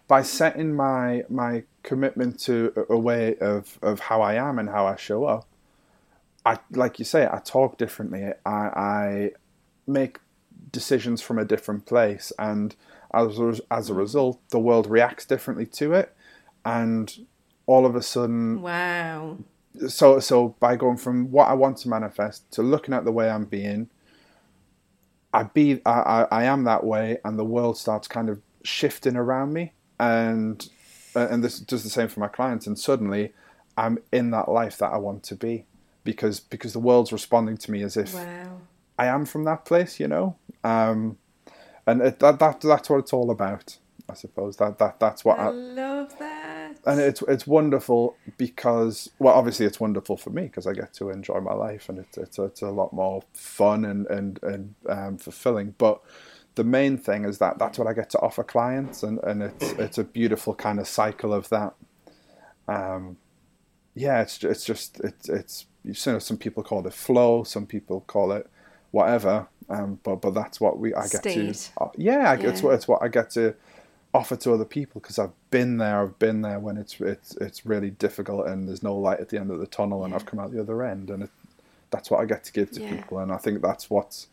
by 0.06 0.22
setting 0.22 0.74
my 0.74 1.24
my 1.28 1.64
commitment 1.82 2.38
to 2.40 2.72
a, 2.76 2.94
a 2.94 2.98
way 2.98 3.36
of, 3.36 3.78
of 3.82 3.98
how 4.00 4.20
I 4.22 4.34
am 4.34 4.58
and 4.58 4.68
how 4.68 4.86
I 4.86 4.96
show 4.96 5.24
up, 5.24 5.46
I 6.44 6.58
like 6.70 6.98
you 6.98 7.04
say, 7.04 7.26
I 7.30 7.40
talk 7.44 7.78
differently. 7.78 8.32
I, 8.44 8.50
I 8.50 9.30
make 9.86 10.18
decisions 10.72 11.20
from 11.22 11.38
a 11.38 11.44
different 11.44 11.86
place, 11.86 12.32
and 12.38 12.76
as 13.12 13.38
a, 13.38 13.54
as 13.70 13.90
a 13.90 13.94
result, 13.94 14.40
the 14.50 14.58
world 14.58 14.86
reacts 14.86 15.24
differently 15.24 15.66
to 15.66 15.94
it, 15.94 16.14
and 16.64 17.26
all 17.66 17.86
of 17.86 17.96
a 17.96 18.02
sudden, 18.02 18.60
wow. 18.62 19.38
So 19.88 20.18
so 20.18 20.56
by 20.60 20.76
going 20.76 20.96
from 20.96 21.30
what 21.30 21.48
I 21.48 21.54
want 21.54 21.78
to 21.78 21.88
manifest 21.88 22.50
to 22.52 22.62
looking 22.62 22.92
at 22.94 23.04
the 23.04 23.12
way 23.12 23.30
I'm 23.30 23.44
being, 23.44 23.88
I 25.32 25.44
be 25.44 25.80
I, 25.86 25.90
I, 25.90 26.26
I 26.30 26.44
am 26.44 26.64
that 26.64 26.84
way, 26.84 27.18
and 27.24 27.38
the 27.38 27.44
world 27.44 27.78
starts 27.78 28.08
kind 28.08 28.28
of 28.28 28.40
shifting 28.62 29.16
around 29.16 29.52
me, 29.52 29.72
and 29.98 30.68
and 31.14 31.42
this 31.44 31.58
does 31.60 31.82
the 31.82 31.90
same 31.90 32.08
for 32.08 32.20
my 32.20 32.28
clients, 32.28 32.66
and 32.66 32.78
suddenly 32.78 33.32
I'm 33.76 33.98
in 34.12 34.30
that 34.30 34.48
life 34.48 34.78
that 34.78 34.92
I 34.92 34.98
want 34.98 35.22
to 35.24 35.34
be, 35.34 35.66
because 36.04 36.40
because 36.40 36.72
the 36.72 36.80
world's 36.80 37.12
responding 37.12 37.56
to 37.58 37.70
me 37.70 37.82
as 37.82 37.96
if 37.96 38.14
wow. 38.14 38.60
I 38.98 39.06
am 39.06 39.24
from 39.24 39.44
that 39.44 39.64
place, 39.64 40.00
you 40.00 40.08
know, 40.08 40.36
um, 40.64 41.16
and 41.86 42.02
it, 42.02 42.18
that 42.18 42.38
that 42.38 42.60
that's 42.60 42.90
what 42.90 42.98
it's 42.98 43.12
all 43.12 43.30
about, 43.30 43.78
I 44.08 44.14
suppose. 44.14 44.56
That 44.56 44.78
that 44.78 44.98
that's 44.98 45.24
what 45.24 45.38
i 45.38 45.46
I, 45.46 45.50
love 45.50 46.18
that 46.18 46.29
and 46.86 47.00
it's 47.00 47.22
it's 47.22 47.46
wonderful 47.46 48.16
because 48.38 49.10
well 49.18 49.34
obviously 49.34 49.66
it's 49.66 49.80
wonderful 49.80 50.16
for 50.16 50.30
me 50.30 50.42
because 50.42 50.66
I 50.66 50.72
get 50.72 50.92
to 50.94 51.10
enjoy 51.10 51.40
my 51.40 51.52
life 51.52 51.88
and 51.88 51.98
it's 51.98 52.16
it's, 52.16 52.38
it's 52.38 52.62
a 52.62 52.70
lot 52.70 52.92
more 52.92 53.22
fun 53.34 53.84
and 53.84 54.06
and 54.06 54.42
and 54.42 54.74
um, 54.88 55.18
fulfilling. 55.18 55.74
But 55.78 56.00
the 56.54 56.64
main 56.64 56.98
thing 56.98 57.24
is 57.24 57.38
that 57.38 57.58
that's 57.58 57.78
what 57.78 57.86
I 57.86 57.92
get 57.92 58.10
to 58.10 58.20
offer 58.20 58.42
clients 58.44 59.02
and 59.02 59.18
and 59.24 59.42
it's 59.42 59.72
it's 59.72 59.98
a 59.98 60.04
beautiful 60.04 60.54
kind 60.54 60.78
of 60.80 60.88
cycle 60.88 61.32
of 61.34 61.48
that. 61.50 61.74
Um 62.68 63.16
yeah 63.94 64.22
it's 64.22 64.42
it's 64.44 64.64
just 64.64 65.00
it's 65.00 65.28
it's 65.28 65.66
you 65.84 65.94
know 66.06 66.18
some 66.18 66.36
people 66.36 66.62
call 66.62 66.86
it 66.86 66.94
flow 66.94 67.42
some 67.42 67.66
people 67.66 68.02
call 68.06 68.30
it 68.30 68.48
whatever 68.92 69.48
um 69.68 69.98
but 70.04 70.16
but 70.16 70.32
that's 70.32 70.60
what 70.60 70.78
we 70.78 70.94
I 70.94 71.02
get 71.02 71.22
State. 71.22 71.70
to 71.76 71.90
yeah, 71.96 72.30
I 72.30 72.34
it's 72.34 72.62
what 72.62 72.74
it's 72.74 72.88
what 72.88 73.02
I 73.02 73.08
get 73.08 73.30
to 73.30 73.54
offer 74.12 74.36
to 74.36 74.52
other 74.52 74.64
people 74.64 75.00
because 75.00 75.18
I've 75.18 75.32
been 75.50 75.78
there. 75.78 76.02
I've 76.02 76.18
been 76.18 76.42
there 76.42 76.58
when 76.58 76.76
it's 76.76 77.00
it's 77.00 77.36
it's 77.36 77.64
really 77.64 77.90
difficult 77.90 78.46
and 78.48 78.68
there's 78.68 78.82
no 78.82 78.94
light 78.96 79.20
at 79.20 79.28
the 79.28 79.38
end 79.38 79.50
of 79.50 79.58
the 79.60 79.66
tunnel, 79.66 80.04
and 80.04 80.14
I've 80.14 80.26
come 80.26 80.38
out 80.40 80.50
the 80.52 80.60
other 80.60 80.82
end, 80.82 81.10
and 81.10 81.22
it, 81.24 81.30
that's 81.90 82.10
what 82.10 82.20
I 82.20 82.24
get 82.24 82.44
to 82.44 82.52
give 82.52 82.70
to 82.72 82.82
Yeah. 82.82 82.90
people, 82.96 83.18
and 83.18 83.30
I 83.32 83.36
think 83.36 83.62
that's 83.62 83.88
what's 83.90 84.26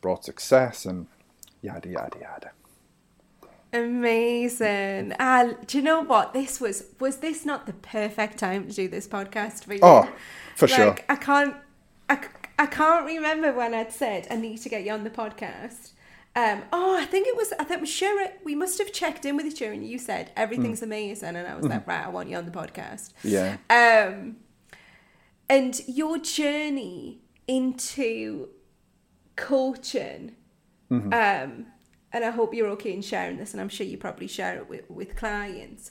brought 0.00 0.24
success 0.24 0.84
and 0.86 1.06
yada 1.62 1.88
yada 1.88 2.18
yada. 2.20 2.50
amazing 3.72 5.12
ah 5.18 5.52
do 5.66 5.78
you 5.78 5.82
know 5.82 6.00
what 6.02 6.32
this 6.32 6.60
was 6.60 6.84
was 7.00 7.16
this 7.18 7.44
not 7.44 7.66
the 7.66 7.72
perfect 7.72 8.38
time 8.38 8.68
to 8.68 8.72
do 8.74 8.88
this 8.88 9.08
podcast 9.08 9.64
for 9.64 9.74
you 9.74 9.80
Oh, 9.82 10.08
for 10.54 10.68
sure. 10.68 10.96
i 11.08 11.16
can't 11.16 11.56
I, 12.08 12.20
I 12.58 12.66
can't 12.66 13.04
remember 13.06 13.52
when 13.52 13.74
i'd 13.74 13.92
said 13.92 14.26
i 14.30 14.36
need 14.36 14.58
to 14.58 14.68
get 14.68 14.84
you 14.84 14.92
on 14.92 15.02
the 15.04 15.10
podcast 15.10 15.90
um, 16.36 16.62
oh, 16.70 16.98
I 17.00 17.06
think 17.06 17.26
it 17.26 17.34
was. 17.34 17.54
I 17.58 17.64
think 17.64 17.78
it 17.78 17.80
was 17.80 17.90
sure 17.90 18.28
we 18.44 18.54
must 18.54 18.76
have 18.76 18.92
checked 18.92 19.24
in 19.24 19.36
with 19.36 19.46
each 19.46 19.62
other, 19.62 19.72
and 19.72 19.86
you 19.88 19.98
said 19.98 20.32
everything's 20.36 20.82
amazing, 20.82 21.34
and 21.34 21.48
I 21.48 21.56
was 21.56 21.64
like, 21.64 21.86
right, 21.86 22.04
I 22.04 22.10
want 22.10 22.28
you 22.28 22.36
on 22.36 22.44
the 22.44 22.50
podcast. 22.50 23.14
Yeah. 23.24 23.56
Um, 23.70 24.36
and 25.48 25.80
your 25.88 26.18
journey 26.18 27.22
into 27.48 28.50
coaching, 29.36 30.36
um, 30.90 31.66
and 32.12 32.24
I 32.24 32.30
hope 32.30 32.52
you're 32.52 32.68
okay 32.68 32.92
in 32.92 33.00
sharing 33.00 33.38
this, 33.38 33.52
and 33.52 33.60
I'm 33.60 33.70
sure 33.70 33.86
you 33.86 33.96
probably 33.96 34.26
share 34.28 34.58
it 34.58 34.68
with, 34.68 34.90
with 34.90 35.16
clients. 35.16 35.90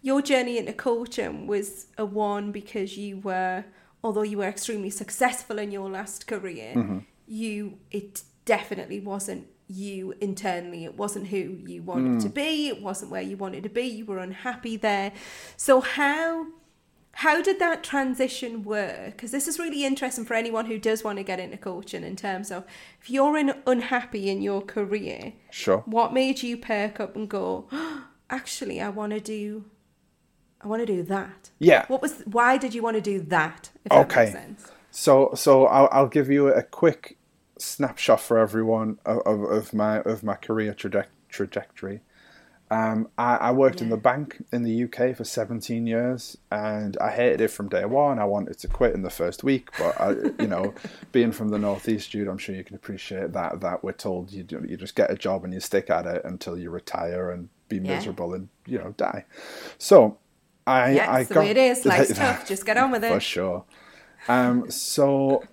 Your 0.00 0.22
journey 0.22 0.56
into 0.56 0.72
coaching 0.72 1.46
was 1.46 1.88
a 1.98 2.06
one 2.06 2.52
because 2.52 2.96
you 2.96 3.18
were, 3.18 3.64
although 4.02 4.22
you 4.22 4.38
were 4.38 4.44
extremely 4.48 4.90
successful 4.90 5.58
in 5.58 5.70
your 5.70 5.90
last 5.90 6.26
career, 6.26 7.02
you 7.26 7.78
it 7.90 8.22
definitely 8.46 9.00
wasn't 9.00 9.46
you 9.68 10.14
internally. 10.20 10.84
It 10.84 10.96
wasn't 10.96 11.28
who 11.28 11.58
you 11.66 11.82
wanted 11.82 12.20
to 12.20 12.28
hmm. 12.28 12.34
be. 12.34 12.68
It 12.68 12.82
wasn't 12.82 13.10
where 13.10 13.22
you 13.22 13.36
wanted 13.36 13.62
to 13.62 13.68
be. 13.68 13.82
You 13.82 14.04
were 14.04 14.18
unhappy 14.18 14.76
there. 14.76 15.12
So 15.56 15.80
how 15.80 16.46
how 17.18 17.40
did 17.40 17.58
that 17.60 17.84
transition 17.84 18.64
work? 18.64 19.12
Because 19.12 19.30
this 19.30 19.46
is 19.46 19.58
really 19.58 19.84
interesting 19.84 20.24
for 20.24 20.34
anyone 20.34 20.66
who 20.66 20.78
does 20.78 21.04
want 21.04 21.18
to 21.18 21.24
get 21.24 21.38
into 21.38 21.56
coaching 21.56 22.02
in 22.02 22.16
terms 22.16 22.50
of 22.50 22.64
if 23.00 23.08
you're 23.08 23.38
in, 23.38 23.54
unhappy 23.66 24.28
in 24.28 24.42
your 24.42 24.60
career, 24.60 25.32
Sure. 25.50 25.78
what 25.86 26.12
made 26.12 26.42
you 26.42 26.56
perk 26.56 26.98
up 26.98 27.14
and 27.14 27.28
go, 27.28 27.68
oh, 27.70 28.06
actually, 28.30 28.80
I 28.80 28.88
want 28.88 29.12
to 29.12 29.20
do, 29.20 29.64
I 30.60 30.66
want 30.66 30.82
to 30.82 30.86
do 30.86 31.02
that. 31.04 31.50
Yeah. 31.60 31.86
What 31.86 32.02
was? 32.02 32.22
Why 32.24 32.56
did 32.56 32.74
you 32.74 32.82
want 32.82 32.96
to 32.96 33.00
do 33.00 33.20
that? 33.20 33.70
If 33.84 33.90
that 33.90 34.06
Okay. 34.06 34.24
makes 34.24 34.32
sense. 34.32 34.72
So 34.90 35.30
so 35.34 35.66
I'll, 35.66 35.88
I'll 35.92 36.08
give 36.08 36.30
you 36.30 36.48
a 36.48 36.62
quick 36.62 37.16
snapshot 37.64 38.20
for 38.20 38.38
everyone 38.38 38.98
of, 39.04 39.18
of, 39.26 39.42
of 39.42 39.74
my 39.74 40.00
of 40.00 40.22
my 40.22 40.34
career 40.34 40.74
traje- 40.74 41.06
trajectory. 41.28 42.00
Um, 42.70 43.08
I, 43.18 43.36
I, 43.36 43.52
worked 43.52 43.78
yeah. 43.78 43.84
in 43.84 43.90
the 43.90 43.98
bank 43.98 44.42
in 44.50 44.62
the 44.62 44.84
UK 44.84 45.14
for 45.14 45.22
17 45.22 45.86
years, 45.86 46.38
and 46.50 46.96
I 46.96 47.10
hated 47.10 47.42
it 47.42 47.48
from 47.48 47.68
day 47.68 47.84
one. 47.84 48.18
I 48.18 48.24
wanted 48.24 48.58
to 48.58 48.68
quit 48.68 48.94
in 48.94 49.02
the 49.02 49.10
first 49.10 49.44
week, 49.44 49.68
but 49.78 50.00
I, 50.00 50.12
you 50.40 50.48
know, 50.48 50.74
being 51.12 51.30
from 51.30 51.50
the 51.50 51.58
northeast, 51.58 52.10
Jude, 52.10 52.26
I'm 52.26 52.38
sure 52.38 52.54
you 52.54 52.64
can 52.64 52.74
appreciate 52.74 53.32
that. 53.34 53.60
That 53.60 53.84
we're 53.84 53.92
told 53.92 54.32
you 54.32 54.42
do, 54.42 54.64
you 54.66 54.76
just 54.76 54.96
get 54.96 55.10
a 55.10 55.14
job 55.14 55.44
and 55.44 55.52
you 55.52 55.60
stick 55.60 55.90
at 55.90 56.06
it 56.06 56.24
until 56.24 56.58
you 56.58 56.70
retire 56.70 57.30
and 57.30 57.48
be 57.68 57.76
yeah. 57.76 57.96
miserable 57.96 58.32
and 58.32 58.48
you 58.66 58.78
know 58.78 58.94
die. 58.96 59.26
So 59.78 60.18
I, 60.66 60.92
yeah, 60.92 61.12
I 61.12 61.24
got, 61.24 61.28
the 61.28 61.40
way 61.40 61.50
it 61.50 61.56
is. 61.56 61.84
Life's 61.84 62.14
tough. 62.14 62.48
Just 62.48 62.64
get 62.64 62.76
on 62.78 62.90
with 62.90 63.04
it. 63.04 63.12
For 63.12 63.20
sure. 63.20 63.64
Um, 64.28 64.70
so 64.70 65.44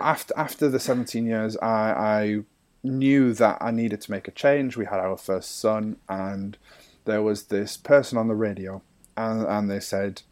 after 0.00 0.34
after 0.36 0.68
the 0.68 0.80
17 0.80 1.26
years, 1.26 1.56
I, 1.58 1.66
I 1.68 2.38
knew 2.82 3.32
that 3.34 3.58
I 3.60 3.70
needed 3.70 4.00
to 4.02 4.10
make 4.10 4.28
a 4.28 4.32
change. 4.32 4.76
We 4.76 4.86
had 4.86 5.00
our 5.00 5.16
first 5.16 5.58
son, 5.58 5.96
and 6.08 6.56
there 7.04 7.22
was 7.22 7.44
this 7.44 7.76
person 7.76 8.18
on 8.18 8.28
the 8.28 8.34
radio, 8.34 8.82
and, 9.16 9.46
and 9.46 9.70
they 9.70 9.80
said, 9.80 10.22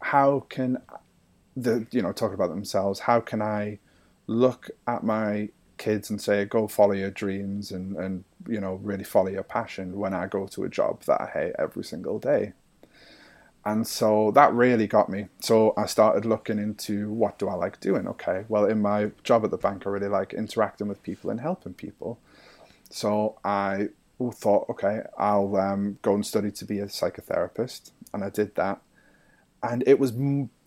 "How 0.00 0.46
can 0.48 0.78
the 1.56 1.86
you 1.90 2.02
know 2.02 2.12
talk 2.12 2.32
about 2.32 2.50
themselves? 2.50 3.00
How 3.00 3.20
can 3.20 3.42
I 3.42 3.78
look 4.26 4.70
at 4.86 5.04
my 5.04 5.50
kids 5.78 6.08
and 6.08 6.20
say, 6.20 6.44
go 6.44 6.66
follow 6.66 6.94
your 6.94 7.10
dreams 7.10 7.70
and 7.70 7.96
and 7.96 8.24
you 8.48 8.60
know 8.60 8.74
really 8.82 9.04
follow 9.04 9.28
your 9.28 9.42
passion 9.42 9.98
when 9.98 10.14
I 10.14 10.26
go 10.26 10.46
to 10.46 10.64
a 10.64 10.68
job 10.68 11.02
that 11.02 11.20
I 11.20 11.26
hate 11.26 11.52
every 11.58 11.84
single 11.84 12.18
day?" 12.18 12.52
And 13.66 13.84
so 13.84 14.30
that 14.30 14.54
really 14.54 14.86
got 14.86 15.08
me. 15.08 15.26
So 15.40 15.74
I 15.76 15.86
started 15.86 16.24
looking 16.24 16.56
into 16.56 17.10
what 17.10 17.36
do 17.36 17.48
I 17.48 17.54
like 17.54 17.80
doing? 17.80 18.06
Okay, 18.06 18.44
well, 18.48 18.64
in 18.64 18.80
my 18.80 19.10
job 19.24 19.44
at 19.44 19.50
the 19.50 19.56
bank, 19.56 19.82
I 19.84 19.90
really 19.90 20.06
like 20.06 20.32
interacting 20.32 20.86
with 20.86 21.02
people 21.02 21.30
and 21.30 21.40
helping 21.40 21.74
people. 21.74 22.20
So 22.90 23.40
I 23.44 23.88
thought, 24.32 24.70
okay, 24.70 25.00
I'll 25.18 25.56
um, 25.56 25.98
go 26.02 26.14
and 26.14 26.24
study 26.24 26.52
to 26.52 26.64
be 26.64 26.78
a 26.78 26.86
psychotherapist. 26.86 27.90
And 28.14 28.22
I 28.22 28.30
did 28.30 28.54
that. 28.54 28.82
And 29.64 29.82
it 29.84 29.98
was 29.98 30.12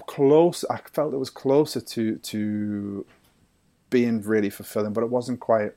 close, 0.06 0.66
I 0.70 0.82
felt 0.92 1.14
it 1.14 1.18
was 1.18 1.30
closer 1.30 1.80
to, 1.80 2.18
to 2.18 3.06
being 3.90 4.22
really 4.24 4.50
fulfilling, 4.50 4.92
but 4.92 5.06
it 5.06 5.10
wasn't 5.10 5.40
quite, 5.40 5.72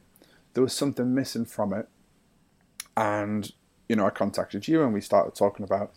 there 0.54 0.62
was 0.64 0.72
something 0.72 1.14
missing 1.14 1.44
from 1.44 1.72
it. 1.72 1.88
And, 2.96 3.52
you 3.88 3.94
know, 3.94 4.06
I 4.06 4.10
contacted 4.10 4.66
you 4.66 4.82
and 4.82 4.92
we 4.92 5.00
started 5.00 5.36
talking 5.36 5.62
about 5.64 5.92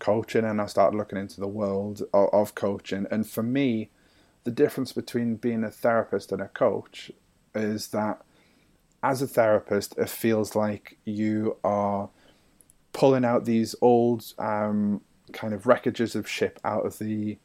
coaching 0.00 0.44
and 0.44 0.60
I 0.60 0.66
started 0.66 0.96
looking 0.96 1.18
into 1.18 1.40
the 1.40 1.46
world 1.46 2.02
of, 2.12 2.28
of, 2.32 2.54
coaching. 2.56 3.06
And 3.10 3.28
for 3.28 3.42
me, 3.42 3.90
the 4.42 4.50
difference 4.50 4.92
between 4.92 5.36
being 5.36 5.62
a 5.62 5.70
therapist 5.70 6.32
and 6.32 6.42
a 6.42 6.48
coach 6.48 7.12
is 7.54 7.88
that 7.88 8.22
as 9.02 9.22
a 9.22 9.28
therapist, 9.28 9.96
it 9.96 10.08
feels 10.08 10.56
like 10.56 10.98
you 11.04 11.56
are 11.62 12.10
pulling 12.92 13.24
out 13.24 13.44
these 13.44 13.74
old 13.80 14.32
um, 14.38 15.00
kind 15.32 15.54
of 15.54 15.64
wreckages 15.64 16.14
of 16.16 16.28
ship 16.28 16.58
out 16.64 16.84
of 16.84 16.98
the 16.98 17.38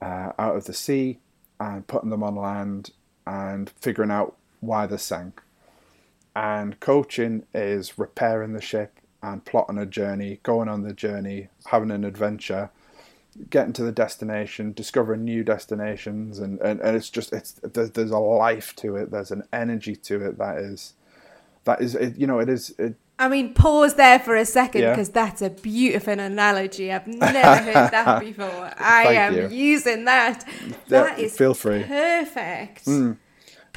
uh, 0.00 0.32
out 0.38 0.56
of 0.56 0.64
the 0.64 0.72
sea 0.72 1.18
and 1.60 1.86
putting 1.86 2.10
them 2.10 2.22
on 2.22 2.36
land 2.36 2.90
and 3.26 3.70
figuring 3.80 4.10
out 4.10 4.36
why 4.60 4.86
they 4.86 4.96
sank. 4.96 5.42
And 6.34 6.78
coaching 6.78 7.44
is 7.52 7.98
repairing 7.98 8.52
the 8.52 8.60
ship 8.60 9.00
and 9.22 9.44
plotting 9.44 9.78
a 9.78 9.86
journey, 9.86 10.40
going 10.42 10.68
on 10.68 10.82
the 10.82 10.92
journey, 10.92 11.48
having 11.66 11.90
an 11.90 12.04
adventure, 12.04 12.70
getting 13.50 13.72
to 13.72 13.82
the 13.82 13.92
destination, 13.92 14.72
discovering 14.72 15.24
new 15.24 15.42
destinations, 15.44 16.38
and, 16.38 16.60
and, 16.60 16.80
and 16.80 16.96
it's 16.96 17.10
just 17.10 17.32
it's 17.32 17.52
there's, 17.52 17.90
there's 17.92 18.10
a 18.10 18.18
life 18.18 18.74
to 18.76 18.96
it. 18.96 19.10
There's 19.10 19.30
an 19.30 19.44
energy 19.52 19.96
to 19.96 20.26
it 20.26 20.38
that 20.38 20.58
is 20.58 20.94
that 21.64 21.80
is 21.80 21.94
it, 21.94 22.16
you 22.16 22.26
know 22.26 22.38
it 22.38 22.48
is. 22.48 22.74
It, 22.78 22.94
I 23.20 23.28
mean, 23.28 23.52
pause 23.52 23.94
there 23.94 24.20
for 24.20 24.36
a 24.36 24.44
second 24.44 24.82
because 24.82 25.08
yeah. 25.08 25.14
that's 25.14 25.42
a 25.42 25.50
beautiful 25.50 26.20
analogy. 26.20 26.92
I've 26.92 27.08
never 27.08 27.56
heard 27.56 27.90
that 27.90 28.20
before. 28.24 28.72
I 28.78 29.14
am 29.14 29.34
you. 29.34 29.48
using 29.48 30.04
that. 30.04 30.44
That 30.88 31.18
yeah, 31.18 31.24
is 31.24 31.36
feel 31.36 31.54
free. 31.54 31.82
Perfect. 31.82 32.84
Mm. 32.84 33.16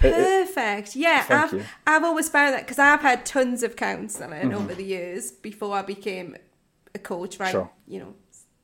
Perfect. 0.01 0.95
Yeah, 0.95 1.25
I've 1.29 1.53
you. 1.53 1.63
I've 1.87 2.03
always 2.03 2.29
found 2.29 2.53
that 2.53 2.61
because 2.61 2.79
I've 2.79 3.01
had 3.01 3.25
tons 3.25 3.63
of 3.63 3.75
counselling 3.75 4.49
mm-hmm. 4.49 4.57
over 4.57 4.73
the 4.73 4.83
years 4.83 5.31
before 5.31 5.75
I 5.77 5.81
became 5.81 6.35
a 6.93 6.99
coach. 6.99 7.39
Right, 7.39 7.51
sure. 7.51 7.69
you 7.87 7.99
know, 7.99 8.13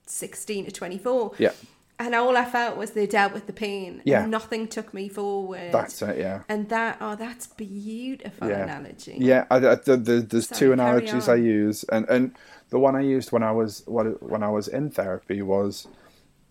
sixteen 0.06 0.66
to 0.66 0.72
twenty 0.72 0.98
four. 0.98 1.34
Yeah. 1.38 1.52
And 2.00 2.14
all 2.14 2.38
I 2.38 2.46
felt 2.46 2.78
was 2.78 2.92
they 2.92 3.08
dealt 3.08 3.34
with 3.34 3.48
the 3.48 3.54
pain. 3.54 4.04
Yeah. 4.06 4.22
And 4.22 4.30
nothing 4.30 4.68
took 4.68 4.94
me 4.94 5.10
forward. 5.10 5.72
That's 5.72 6.00
it, 6.04 6.20
yeah. 6.20 6.44
And 6.48 6.70
that, 6.70 7.00
oh, 7.02 7.16
that's 7.16 7.48
beautiful 7.48 8.50
yeah. 8.50 8.66
analogy. 8.66 9.18
Yeah, 9.20 9.46
I, 9.50 9.56
I, 9.56 9.76
the, 9.76 9.98
the, 9.98 10.22
there's 10.22 10.48
Sorry, 10.48 10.60
two 10.60 10.74
analogies 10.74 11.28
I 11.28 11.38
use, 11.38 11.84
and 11.86 12.08
and 12.08 12.36
the 12.70 12.78
one 12.78 12.96
I 12.96 13.02
used 13.02 13.32
when 13.32 13.42
I 13.42 13.52
was 13.52 13.84
when 13.88 14.44
I 14.44 14.50
was 14.50 14.68
in 14.68 14.92
therapy 14.92 15.42
was, 15.42 15.88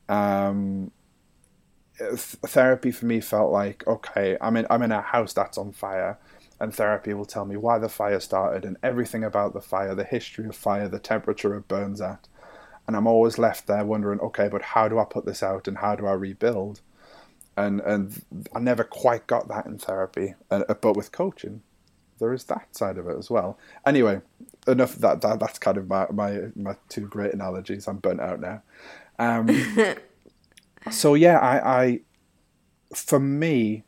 um, 0.09 0.91
therapy 1.99 2.91
for 2.91 3.07
me 3.07 3.21
felt 3.21 3.53
like 3.53 3.87
okay, 3.87 4.37
I'm 4.41 4.57
in 4.57 4.67
I'm 4.71 4.83
in 4.83 4.93
a 4.93 5.01
house 5.01 5.33
that's 5.33 5.59
on 5.59 5.73
fire, 5.73 6.19
and 6.61 6.75
therapy 6.75 7.15
will 7.15 7.25
tell 7.25 7.45
me 7.45 7.57
why 7.57 7.79
the 7.79 7.89
fire 7.89 8.21
started 8.21 8.65
and 8.65 8.77
everything 8.83 9.25
about 9.25 9.53
the 9.53 9.61
fire, 9.61 9.95
the 9.95 10.05
history 10.05 10.47
of 10.47 10.57
fire, 10.57 10.89
the 10.89 10.99
temperature 10.99 11.55
it 11.57 11.69
burns 11.69 12.01
at, 12.01 12.29
and 12.87 12.97
I'm 12.97 13.07
always 13.07 13.39
left 13.39 13.67
there 13.67 13.85
wondering, 13.85 14.21
okay, 14.21 14.49
but 14.49 14.63
how 14.63 14.89
do 14.89 14.99
I 14.99 15.05
put 15.05 15.27
this 15.27 15.43
out 15.43 15.67
and 15.67 15.79
how 15.79 15.97
do 15.97 16.07
I 16.07 16.13
rebuild? 16.13 16.81
And 17.57 17.81
and 17.81 18.23
I 18.55 18.61
never 18.61 18.85
quite 18.85 19.27
got 19.27 19.49
that 19.49 19.67
in 19.67 19.79
therapy, 19.79 20.35
uh, 20.51 20.65
but 20.75 20.97
with 20.97 21.13
coaching, 21.13 21.63
there 22.19 22.33
is 22.33 22.45
that 22.45 22.77
side 22.77 22.99
of 22.99 23.09
it 23.09 23.17
as 23.17 23.31
well. 23.31 23.59
Anyway, 23.85 24.21
enough 24.67 24.97
that, 24.97 25.21
that 25.23 25.41
that's 25.41 25.59
kind 25.59 25.77
of 25.77 25.89
my, 25.89 26.07
my 26.13 26.41
my 26.55 26.77
two 26.89 27.07
great 27.07 27.33
analogies. 27.33 27.89
I'm 27.89 27.99
burnt 27.99 28.21
out 28.21 28.41
now. 28.41 28.63
Um, 29.19 29.49
so 30.91 31.15
yeah, 31.15 31.39
I, 31.39 31.83
I 31.83 32.01
for 32.95 33.19
me, 33.21 33.85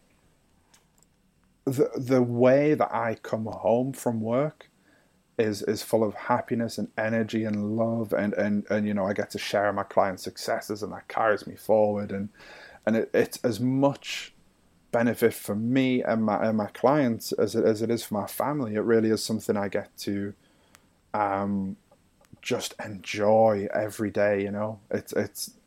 the 1.64 1.90
the 1.96 2.22
way 2.22 2.74
that 2.74 2.92
I 2.94 3.16
come 3.22 3.46
home 3.46 3.92
from 3.92 4.20
work 4.20 4.70
is 5.38 5.62
is 5.62 5.82
full 5.82 6.02
of 6.02 6.14
happiness 6.14 6.78
and 6.78 6.88
energy 6.98 7.44
and 7.44 7.76
love 7.76 8.12
and 8.12 8.34
and 8.34 8.66
and 8.70 8.86
you 8.86 8.94
know 8.94 9.06
I 9.06 9.12
get 9.12 9.30
to 9.30 9.38
share 9.38 9.72
my 9.72 9.84
clients' 9.84 10.24
successes 10.24 10.82
and 10.82 10.92
that 10.92 11.08
carries 11.08 11.46
me 11.46 11.54
forward 11.54 12.10
and 12.10 12.28
and 12.86 12.96
it, 12.96 13.10
it's 13.14 13.38
as 13.44 13.60
much 13.60 14.34
benefit 14.90 15.34
for 15.34 15.54
me 15.54 16.02
and 16.02 16.24
my 16.24 16.48
and 16.48 16.56
my 16.56 16.66
clients 16.68 17.32
as 17.32 17.54
it 17.54 17.64
as 17.64 17.82
it 17.82 17.90
is 17.90 18.04
for 18.04 18.14
my 18.14 18.26
family. 18.26 18.74
It 18.74 18.80
really 18.80 19.10
is 19.10 19.22
something 19.22 19.56
I 19.56 19.68
get 19.68 19.96
to 19.98 20.34
um 21.14 21.76
just 22.42 22.74
enjoy 22.84 23.68
every 23.74 24.10
day. 24.10 24.42
You 24.42 24.50
know, 24.50 24.80
it's 24.90 25.12
it's 25.12 25.57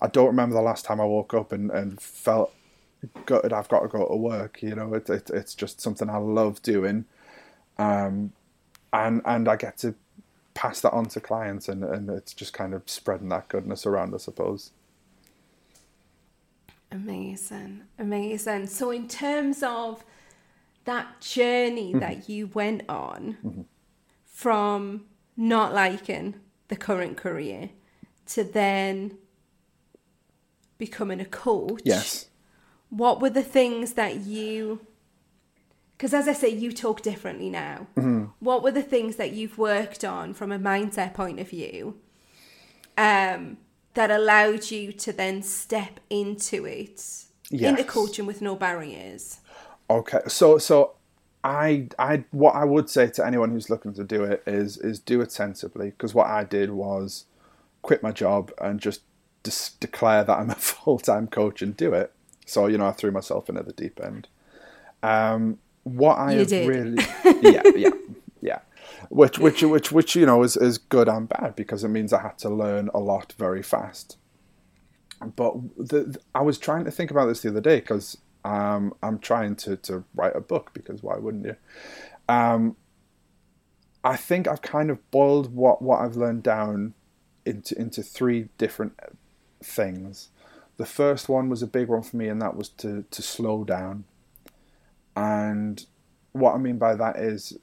I 0.00 0.08
don't 0.08 0.26
remember 0.26 0.54
the 0.54 0.62
last 0.62 0.84
time 0.84 1.00
I 1.00 1.04
woke 1.04 1.34
up 1.34 1.52
and, 1.52 1.70
and 1.70 2.00
felt 2.00 2.52
gutted 3.24 3.52
I've 3.52 3.68
got 3.68 3.80
to 3.80 3.88
go 3.88 4.06
to 4.06 4.16
work. 4.16 4.62
You 4.62 4.74
know, 4.74 4.94
it, 4.94 5.08
it, 5.08 5.30
it's 5.30 5.54
just 5.54 5.80
something 5.80 6.10
I 6.10 6.18
love 6.18 6.62
doing. 6.62 7.04
Um, 7.78 8.32
and, 8.92 9.22
and 9.24 9.48
I 9.48 9.56
get 9.56 9.78
to 9.78 9.94
pass 10.54 10.80
that 10.80 10.92
on 10.92 11.06
to 11.06 11.20
clients 11.20 11.68
and, 11.68 11.84
and 11.84 12.08
it's 12.08 12.32
just 12.32 12.52
kind 12.52 12.72
of 12.74 12.82
spreading 12.86 13.28
that 13.28 13.48
goodness 13.48 13.84
around, 13.86 14.14
I 14.14 14.18
suppose. 14.18 14.72
Amazing. 16.90 17.82
Amazing. 17.98 18.68
So 18.68 18.90
in 18.90 19.08
terms 19.08 19.62
of 19.62 20.04
that 20.84 21.20
journey 21.20 21.90
mm-hmm. 21.90 21.98
that 21.98 22.28
you 22.28 22.46
went 22.48 22.82
on 22.88 23.36
mm-hmm. 23.44 23.62
from 24.24 25.04
not 25.36 25.74
liking 25.74 26.36
the 26.68 26.76
current 26.76 27.16
career 27.16 27.70
to 28.28 28.44
then 28.44 29.18
becoming 30.78 31.20
a 31.20 31.24
coach, 31.24 31.82
yes, 31.84 32.26
what 32.90 33.20
were 33.20 33.30
the 33.30 33.42
things 33.42 33.94
that 33.94 34.16
you 34.16 34.80
because 35.96 36.12
as 36.12 36.28
I 36.28 36.34
say, 36.34 36.50
you 36.50 36.72
talk 36.72 37.00
differently 37.00 37.48
now. 37.48 37.86
Mm-hmm. 37.96 38.26
What 38.40 38.62
were 38.62 38.70
the 38.70 38.82
things 38.82 39.16
that 39.16 39.32
you've 39.32 39.56
worked 39.56 40.04
on 40.04 40.34
from 40.34 40.52
a 40.52 40.58
mindset 40.58 41.14
point 41.14 41.40
of 41.40 41.48
view 41.48 41.98
um, 42.98 43.56
that 43.94 44.10
allowed 44.10 44.70
you 44.70 44.92
to 44.92 45.12
then 45.12 45.42
step 45.42 46.00
into 46.10 46.66
it, 46.66 47.02
yes. 47.50 47.70
into 47.70 47.84
coaching 47.84 48.26
with 48.26 48.42
no 48.42 48.56
barriers? 48.56 49.40
Okay, 49.88 50.20
so 50.28 50.58
so 50.58 50.96
I 51.42 51.88
I 51.98 52.24
what 52.30 52.54
I 52.54 52.64
would 52.64 52.90
say 52.90 53.08
to 53.08 53.26
anyone 53.26 53.50
who's 53.50 53.70
looking 53.70 53.94
to 53.94 54.04
do 54.04 54.24
it 54.24 54.42
is 54.46 54.76
is 54.76 54.98
do 54.98 55.22
it 55.22 55.32
sensibly 55.32 55.90
because 55.90 56.12
what 56.12 56.26
I 56.26 56.44
did 56.44 56.70
was 56.72 57.24
quit 57.80 58.02
my 58.02 58.12
job 58.12 58.52
and 58.60 58.80
just 58.80 59.02
just 59.46 59.80
declare 59.80 60.24
that 60.24 60.38
I'm 60.38 60.50
a 60.50 60.54
full 60.56 60.98
time 60.98 61.26
coach 61.28 61.62
and 61.62 61.76
do 61.76 61.94
it. 61.94 62.12
So 62.44 62.66
you 62.66 62.76
know, 62.76 62.86
I 62.86 62.92
threw 62.92 63.10
myself 63.10 63.48
into 63.48 63.62
the 63.62 63.72
deep 63.72 64.00
end. 64.02 64.28
Um, 65.02 65.58
what 65.84 66.16
I 66.16 66.34
you 66.34 66.44
did. 66.44 66.68
really, 66.68 67.02
yeah, 67.42 67.62
yeah, 67.74 67.90
yeah. 68.40 68.58
Which, 69.08 69.38
which, 69.38 69.62
which, 69.62 69.92
which, 69.92 70.16
you 70.16 70.26
know, 70.26 70.42
is 70.42 70.56
is 70.56 70.78
good 70.78 71.08
and 71.08 71.28
bad 71.28 71.54
because 71.56 71.84
it 71.84 71.88
means 71.88 72.12
I 72.12 72.22
had 72.22 72.38
to 72.38 72.50
learn 72.50 72.90
a 72.92 72.98
lot 72.98 73.34
very 73.38 73.62
fast. 73.62 74.18
But 75.24 75.54
the, 75.76 76.18
I 76.34 76.42
was 76.42 76.58
trying 76.58 76.84
to 76.84 76.90
think 76.90 77.10
about 77.10 77.26
this 77.26 77.40
the 77.40 77.48
other 77.48 77.60
day 77.60 77.80
because 77.80 78.18
um, 78.44 78.94
I'm 79.02 79.18
trying 79.18 79.56
to 79.56 79.76
to 79.76 80.04
write 80.14 80.36
a 80.36 80.40
book 80.40 80.72
because 80.74 81.02
why 81.02 81.16
wouldn't 81.16 81.46
you? 81.46 81.56
Um, 82.28 82.76
I 84.02 84.16
think 84.16 84.46
I've 84.46 84.62
kind 84.62 84.90
of 84.90 85.10
boiled 85.10 85.54
what, 85.54 85.82
what 85.82 86.00
I've 86.00 86.16
learned 86.16 86.42
down 86.42 86.94
into 87.44 87.78
into 87.78 88.02
three 88.02 88.48
different 88.58 88.98
things. 89.62 90.28
The 90.76 90.86
first 90.86 91.28
one 91.28 91.48
was 91.48 91.62
a 91.62 91.66
big 91.66 91.88
one 91.88 92.02
for 92.02 92.16
me, 92.16 92.28
and 92.28 92.40
that 92.42 92.56
was 92.56 92.68
to 92.70 93.04
to 93.10 93.22
slow 93.22 93.64
down. 93.64 94.04
And 95.14 95.84
what 96.32 96.54
I 96.54 96.58
mean 96.58 96.76
by 96.76 96.94
that 96.94 97.16
is 97.16 97.58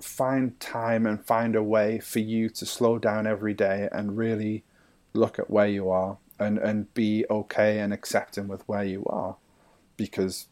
find 0.00 0.58
time 0.60 1.06
and 1.06 1.24
find 1.24 1.54
a 1.54 1.62
way 1.62 1.98
for 1.98 2.20
you 2.20 2.48
to 2.48 2.66
slow 2.66 2.98
down 2.98 3.26
every 3.26 3.54
day 3.54 3.88
and 3.92 4.16
really 4.16 4.64
look 5.12 5.38
at 5.38 5.50
where 5.50 5.66
you 5.66 5.90
are 5.90 6.16
and, 6.38 6.58
and 6.58 6.92
be 6.94 7.24
okay 7.30 7.78
and 7.78 7.92
accepting 7.92 8.48
with 8.48 8.66
where 8.66 8.84
you 8.84 9.04
are. 9.06 9.36
Because, 9.96 10.46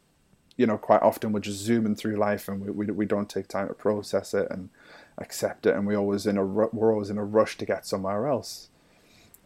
you 0.57 0.67
know, 0.67 0.77
quite 0.77 1.03
often 1.03 1.33
we're 1.33 1.41
just 1.41 1.61
zooming 1.61 1.95
through 1.95 2.17
life 2.17 2.49
and 2.49 2.61
we, 2.61 2.71
we, 2.71 2.93
we 2.93 3.07
don't 3.07 3.31
take 3.31 3.49
time 3.49 3.69
to 3.69 3.75
process 3.75 4.35
it 4.35 4.49
and 4.51 4.69
accept 5.17 5.65
it. 5.67 5.75
And 5.75 5.87
we 5.87 5.97
always 5.97 6.27
in 6.27 6.37
a, 6.37 6.45
we're 6.45 6.93
always 6.93 7.11
in 7.11 7.19
a 7.19 7.25
rush 7.25 7.57
to 7.59 7.65
get 7.65 7.87
somewhere 7.87 8.27
else. 8.27 8.69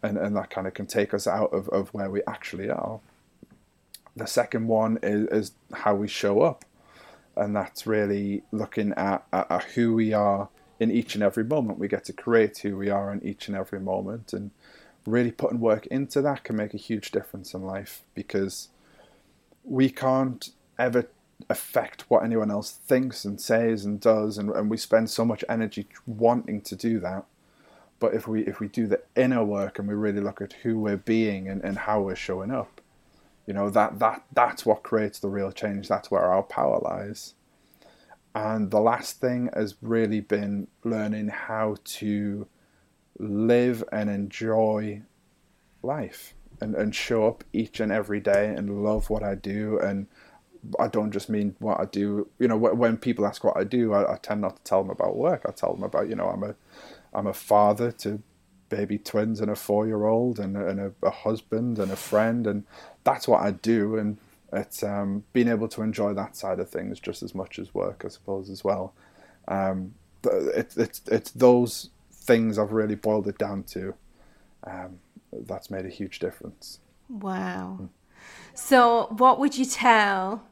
And, 0.03 0.17
and 0.17 0.35
that 0.35 0.49
kind 0.49 0.67
of 0.67 0.73
can 0.73 0.85
take 0.85 1.13
us 1.13 1.25
out 1.25 1.53
of, 1.53 1.69
of 1.69 1.93
where 1.93 2.09
we 2.09 2.21
actually 2.27 2.69
are. 2.69 2.99
The 4.15 4.27
second 4.27 4.67
one 4.67 4.99
is, 5.01 5.27
is 5.29 5.51
how 5.73 5.95
we 5.95 6.07
show 6.07 6.41
up 6.41 6.65
and 7.35 7.55
that's 7.55 7.87
really 7.87 8.43
looking 8.51 8.93
at, 8.93 9.23
at, 9.33 9.49
at, 9.49 9.63
who 9.63 9.93
we 9.93 10.13
are 10.13 10.49
in 10.79 10.91
each 10.91 11.15
and 11.15 11.23
every 11.23 11.43
moment. 11.43 11.79
We 11.79 11.87
get 11.87 12.05
to 12.05 12.13
create 12.13 12.59
who 12.59 12.77
we 12.77 12.89
are 12.89 13.11
in 13.11 13.25
each 13.25 13.47
and 13.47 13.57
every 13.57 13.79
moment, 13.79 14.33
and 14.33 14.51
really 15.05 15.31
putting 15.31 15.59
work 15.59 15.85
into 15.87 16.21
that 16.21 16.43
can 16.43 16.55
make 16.55 16.73
a 16.73 16.77
huge 16.77 17.11
difference 17.11 17.53
in 17.53 17.63
life 17.63 18.03
because 18.13 18.69
we 19.63 19.89
can't 19.89 20.49
ever 20.77 21.09
affect 21.49 22.09
what 22.09 22.23
anyone 22.23 22.51
else 22.51 22.71
thinks 22.71 23.25
and 23.25 23.41
says 23.41 23.83
and 23.83 23.99
does, 23.99 24.37
and, 24.37 24.49
and 24.51 24.69
we 24.69 24.77
spend 24.77 25.09
so 25.09 25.25
much 25.25 25.43
energy 25.49 25.87
wanting 26.05 26.61
to 26.61 26.75
do 26.75 26.99
that. 26.99 27.25
But 28.03 28.13
if 28.13 28.27
we 28.27 28.41
if 28.41 28.59
we 28.59 28.67
do 28.67 28.85
the 28.85 29.01
inner 29.15 29.45
work 29.45 29.79
and 29.79 29.87
we 29.87 29.93
really 29.93 30.19
look 30.19 30.41
at 30.41 30.51
who 30.61 30.77
we're 30.77 30.97
being 30.97 31.47
and, 31.47 31.63
and 31.63 31.77
how 31.77 32.01
we're 32.01 32.17
showing 32.17 32.51
up, 32.51 32.81
you 33.47 33.53
know 33.53 33.69
that 33.69 33.99
that 33.99 34.25
that's 34.33 34.65
what 34.65 34.83
creates 34.83 35.19
the 35.19 35.29
real 35.29 35.53
change. 35.53 35.87
That's 35.87 36.11
where 36.11 36.23
our 36.23 36.43
power 36.43 36.79
lies. 36.79 37.35
And 38.35 38.71
the 38.71 38.81
last 38.81 39.21
thing 39.21 39.49
has 39.53 39.75
really 39.81 40.19
been 40.19 40.67
learning 40.83 41.29
how 41.29 41.77
to 42.01 42.45
live 43.17 43.85
and 43.89 44.09
enjoy 44.09 45.03
life 45.81 46.33
and, 46.59 46.75
and 46.75 46.93
show 46.93 47.25
up 47.25 47.45
each 47.53 47.79
and 47.79 47.89
every 47.89 48.19
day 48.19 48.53
and 48.53 48.83
love 48.83 49.09
what 49.09 49.23
I 49.23 49.35
do. 49.35 49.79
And 49.79 50.07
I 50.77 50.89
don't 50.89 51.11
just 51.11 51.29
mean 51.29 51.55
what 51.59 51.79
I 51.79 51.85
do. 51.85 52.27
You 52.37 52.49
know, 52.49 52.57
when 52.57 52.97
people 52.97 53.25
ask 53.25 53.45
what 53.45 53.55
I 53.55 53.63
do, 53.63 53.93
I, 53.93 54.15
I 54.15 54.17
tend 54.17 54.41
not 54.41 54.57
to 54.57 54.63
tell 54.63 54.81
them 54.81 54.91
about 54.91 55.15
work. 55.15 55.43
I 55.47 55.53
tell 55.53 55.73
them 55.73 55.83
about, 55.83 56.09
you 56.09 56.15
know, 56.15 56.27
I'm 56.27 56.43
a 56.43 56.55
I'm 57.13 57.27
a 57.27 57.33
father 57.33 57.91
to 57.91 58.21
baby 58.69 58.97
twins 58.97 59.39
and 59.39 59.51
a 59.51 59.55
four 59.55 59.85
year 59.85 60.05
old 60.05 60.39
and, 60.39 60.57
and 60.57 60.79
a, 60.79 60.91
a, 61.03 61.11
husband 61.11 61.77
and 61.77 61.91
a 61.91 61.95
friend 61.95 62.47
and 62.47 62.63
that's 63.03 63.27
what 63.27 63.41
I 63.41 63.51
do 63.51 63.97
and 63.97 64.17
it's 64.51 64.81
um, 64.81 65.23
being 65.31 65.47
able 65.47 65.67
to 65.69 65.81
enjoy 65.81 66.13
that 66.13 66.35
side 66.35 66.59
of 66.59 66.69
things 66.69 66.99
just 66.99 67.21
as 67.21 67.35
much 67.35 67.59
as 67.59 67.73
work 67.73 68.03
I 68.05 68.07
suppose 68.07 68.49
as 68.49 68.63
well. 68.63 68.93
Um, 69.47 69.93
it, 70.25 70.73
it's 70.77 71.01
it's 71.07 71.31
those 71.31 71.89
things 72.11 72.57
I've 72.57 72.71
really 72.71 72.95
boiled 72.95 73.27
it 73.27 73.37
down 73.37 73.63
to 73.63 73.93
um, 74.65 74.99
that's 75.31 75.69
made 75.69 75.85
a 75.85 75.89
huge 75.89 76.19
difference. 76.19 76.79
Wow. 77.09 77.89
So 78.53 79.07
what 79.17 79.39
would 79.39 79.57
you 79.57 79.65
tell 79.65 80.43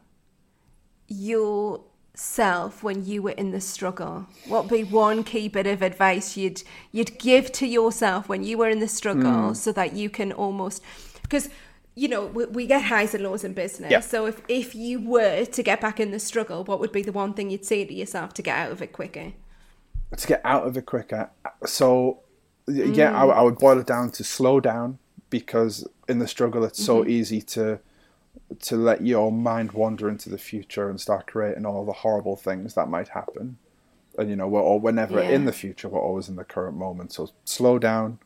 your 1.08 1.84
self 2.14 2.84
when 2.84 3.06
you 3.06 3.22
were 3.22 3.32
in 3.32 3.52
the 3.52 3.62
struggle? 3.62 4.28
What 4.48 4.66
would 4.66 4.72
be 4.72 4.84
one 4.84 5.24
key 5.24 5.48
bit 5.48 5.68
of 5.68 5.82
advice 5.82 6.38
you'd 6.38 6.64
you'd 6.92 7.18
give 7.20 7.52
to 7.54 7.68
yourself 7.68 8.30
when 8.30 8.44
you 8.44 8.58
were 8.58 8.70
in 8.70 8.80
the 8.80 8.88
struggle, 8.88 9.52
mm. 9.52 9.56
so 9.56 9.72
that 9.72 9.94
you 9.94 10.10
can 10.10 10.32
almost 10.32 10.84
because 11.22 11.50
you 11.96 12.08
know 12.08 12.26
we, 12.28 12.46
we, 12.46 12.68
get 12.68 12.84
highs 12.84 13.14
and 13.14 13.24
lows 13.24 13.44
in 13.44 13.54
business. 13.54 13.92
Yeah. 13.92 14.00
So 14.00 14.26
if 14.26 14.42
if 14.48 14.76
you 14.76 15.00
were 15.00 15.46
to 15.46 15.64
get 15.64 15.82
back 15.82 16.00
in 16.00 16.12
the 16.12 16.20
struggle, 16.20 16.64
what 16.64 16.80
would 16.80 16.92
be 16.92 17.02
the 17.02 17.12
one 17.12 17.34
thing 17.34 17.50
you'd 17.50 17.66
say 17.66 17.86
to 17.86 17.94
yourself 17.94 18.34
to 18.36 18.42
get 18.42 18.58
out 18.58 18.72
of 18.72 18.82
it 18.82 18.94
quicker? 18.94 19.34
To 20.16 20.28
get 20.28 20.42
out 20.44 20.68
of 20.68 20.76
it 20.76 20.86
quicker, 20.86 21.30
so 21.66 22.20
yeah, 22.68 23.12
mm. 23.12 23.16
I, 23.16 23.26
I, 23.28 23.42
would 23.42 23.58
boil 23.58 23.80
it 23.80 23.88
down 23.88 24.12
to 24.12 24.24
slow 24.24 24.60
down 24.60 25.00
because 25.30 25.88
in 26.08 26.20
the 26.20 26.28
struggle 26.28 26.64
it's 26.66 26.84
so 26.84 27.02
mm-hmm. 27.02 27.10
easy 27.10 27.42
to 27.42 27.80
to 28.60 28.76
let 28.76 29.06
your 29.06 29.32
mind 29.32 29.72
wander 29.72 30.10
into 30.10 30.30
the 30.30 30.38
future 30.38 30.90
and 30.90 31.00
start 31.00 31.28
creating 31.28 31.66
all 31.66 31.86
the 31.86 31.92
horrible 31.92 32.36
things 32.36 32.74
that 32.76 32.88
might 32.88 33.10
happen. 33.10 33.58
And 34.18 34.30
you 34.30 34.36
know, 34.36 34.48
we're 34.48 34.62
or 34.62 34.80
whenever 34.80 35.22
yeah. 35.22 35.30
in 35.30 35.46
the 35.46 35.54
future, 35.54 35.88
we're 35.88 36.02
always 36.02 36.28
in 36.28 36.36
the 36.36 36.44
current 36.44 36.78
moment. 36.78 37.14
So 37.14 37.30
slow 37.46 37.80
down, 37.80 38.20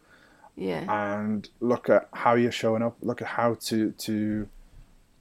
yeah, 0.56 0.86
and 1.18 1.48
look 1.60 1.90
at 1.90 2.10
how 2.12 2.34
you're 2.36 2.52
showing 2.52 2.82
up. 2.82 2.98
Look 3.02 3.22
at 3.22 3.28
how 3.30 3.56
to 3.66 3.92
to 3.92 4.50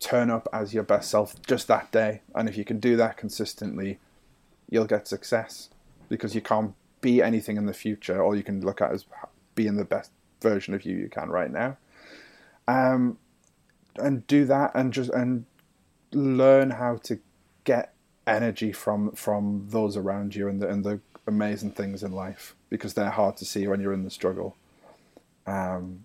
turn 0.01 0.31
up 0.31 0.49
as 0.53 0.75
your 0.75 0.83
best 0.83 1.11
self 1.11 1.41
just 1.43 1.69
that 1.69 1.93
day. 1.93 2.23
And 2.35 2.49
if 2.49 2.57
you 2.57 2.65
can 2.65 2.81
do 2.81 2.97
that 2.97 3.17
consistently, 3.17 3.99
you'll 4.71 4.87
get 4.87 5.07
success 5.07 5.69
because 6.09 6.35
you 6.35 6.41
can't 6.41 6.75
be 7.01 7.23
anything 7.23 7.57
in 7.57 7.67
the 7.67 7.75
future. 7.75 8.23
All 8.23 8.35
you 8.35 8.43
can 8.43 8.65
look 8.65 8.81
at 8.81 8.93
is 8.93 9.07
being 9.55 9.77
the 9.77 9.85
best 9.85 10.11
version 10.41 10.75
of 10.75 10.85
you 10.85 10.97
you 10.97 11.09
can 11.09 11.29
right 11.29 11.51
now. 11.51 11.77
Um, 12.67 13.19
and 13.97 14.27
do 14.27 14.45
that 14.47 14.73
and 14.75 14.93
just 14.93 15.11
and 15.11 15.45
learn 16.13 16.71
how 16.71 16.97
to 17.05 17.19
get 17.65 17.95
energy 18.27 18.73
from 18.73 19.13
from 19.13 19.67
those 19.69 19.97
around 19.97 20.35
you 20.35 20.49
and 20.49 20.61
the 20.61 20.69
and 20.69 20.85
the 20.85 21.01
amazing 21.27 21.71
things 21.71 22.03
in 22.03 22.13
life 22.13 22.55
because 22.69 22.95
they're 22.95 23.11
hard 23.11 23.37
to 23.39 23.45
see 23.45 23.67
when 23.67 23.81
you're 23.81 23.93
in 23.93 24.05
the 24.05 24.11
struggle. 24.11 24.57
Um, 25.47 26.05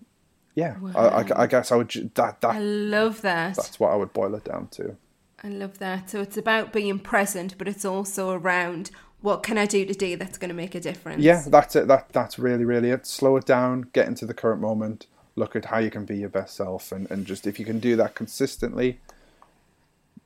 yeah, 0.54 0.78
wow. 0.78 0.92
I, 0.94 1.22
I, 1.22 1.42
I, 1.42 1.46
guess 1.46 1.72
I 1.72 1.76
would 1.76 1.90
that 2.14 2.40
that. 2.40 2.54
I 2.54 2.58
love 2.58 3.22
that. 3.22 3.56
That's 3.56 3.80
what 3.80 3.92
I 3.92 3.96
would 3.96 4.12
boil 4.12 4.34
it 4.34 4.44
down 4.44 4.68
to. 4.68 4.96
I 5.42 5.48
love 5.48 5.78
that. 5.78 6.10
So 6.10 6.20
it's 6.20 6.36
about 6.36 6.72
being 6.72 6.98
present, 6.98 7.56
but 7.56 7.66
it's 7.66 7.84
also 7.84 8.30
around 8.30 8.90
what 9.22 9.42
can 9.42 9.58
I 9.58 9.66
do 9.66 9.84
today 9.84 10.14
that's 10.14 10.38
going 10.38 10.48
to 10.48 10.54
make 10.54 10.74
a 10.74 10.80
difference. 10.80 11.22
Yeah, 11.22 11.44
that's 11.46 11.76
it. 11.76 11.88
That 11.88 12.10
that's 12.10 12.38
really 12.38 12.64
really 12.64 12.90
it. 12.90 13.06
Slow 13.06 13.36
it 13.36 13.46
down, 13.46 13.90
get 13.92 14.06
into 14.08 14.26
the 14.26 14.34
current 14.34 14.60
moment, 14.60 15.06
look 15.36 15.56
at 15.56 15.66
how 15.66 15.78
you 15.78 15.90
can 15.90 16.04
be 16.04 16.16
your 16.16 16.28
best 16.28 16.56
self 16.56 16.92
and, 16.92 17.10
and 17.10 17.26
just 17.26 17.46
if 17.46 17.58
you 17.58 17.64
can 17.64 17.80
do 17.80 17.96
that 17.96 18.14
consistently 18.14 18.98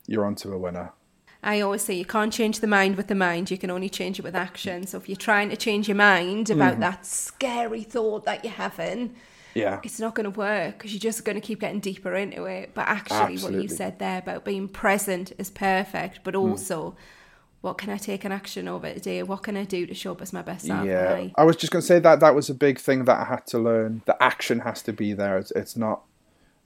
you're 0.07 0.25
onto 0.25 0.53
a 0.53 0.59
winner 0.59 0.93
I 1.43 1.61
always 1.61 1.83
say 1.83 1.93
you 1.93 2.07
can't 2.07 2.33
change 2.33 2.61
the 2.61 2.67
mind 2.67 2.97
with 2.97 3.09
the 3.09 3.15
mind, 3.15 3.51
you 3.51 3.59
can 3.59 3.71
only 3.71 3.91
change 3.91 4.19
it 4.19 4.23
with 4.23 4.35
action. 4.35 4.87
So 4.87 4.97
if 4.97 5.11
you're 5.11 5.17
trying 5.17 5.51
to 5.51 5.57
change 5.57 5.89
your 5.89 5.95
mind 5.95 6.49
about 6.49 6.73
mm-hmm. 6.73 6.81
that 6.81 7.05
scary 7.05 7.83
thought 7.83 8.25
that 8.25 8.43
you're 8.45 8.55
having, 8.55 9.15
yeah, 9.53 9.79
it's 9.83 10.01
not 10.01 10.15
going 10.15 10.25
to 10.25 10.31
work 10.31 10.79
because 10.79 10.95
you're 10.95 11.01
just 11.01 11.23
going 11.23 11.35
to 11.37 11.43
keep 11.47 11.61
getting 11.61 11.81
deeper 11.81 12.15
into 12.15 12.47
it. 12.47 12.71
But 12.73 12.89
actually, 12.89 13.35
Absolutely. 13.35 13.59
what 13.59 13.63
you 13.63 13.69
said 13.69 13.99
there 13.99 14.21
about 14.21 14.47
being 14.47 14.69
present 14.69 15.33
is 15.37 15.51
perfect, 15.51 16.21
but 16.25 16.33
mm. 16.33 16.49
also 16.49 16.93
mm 16.93 16.97
what 17.65 17.79
can 17.79 17.89
I 17.89 17.97
take 17.97 18.27
an 18.27 18.31
action 18.31 18.69
over 18.69 18.93
today? 18.93 19.23
What 19.23 19.43
can 19.43 19.57
I 19.57 19.65
do 19.65 19.87
to 19.87 19.95
show 19.95 20.13
up 20.13 20.21
as 20.21 20.35
my 20.35 20.43
best 20.43 20.67
self? 20.67 20.85
Yeah, 20.87 21.29
I 21.35 21.45
was 21.45 21.57
just 21.57 21.73
going 21.73 21.81
to 21.81 21.87
say 21.87 21.99
that 21.99 22.21
that 22.21 22.35
was 22.35 22.51
a 22.51 22.55
big 22.55 22.79
thing 22.79 23.07
that 23.07 23.19
I 23.19 23.25
had 23.25 23.47
to 23.49 23.59
learn. 23.59 24.03
The 24.05 24.23
action 24.23 24.61
has 24.61 24.83
to 24.83 24.93
be 24.93 25.15
there. 25.15 25.39
It's, 25.39 25.51
it's 25.53 25.75
not 25.75 26.03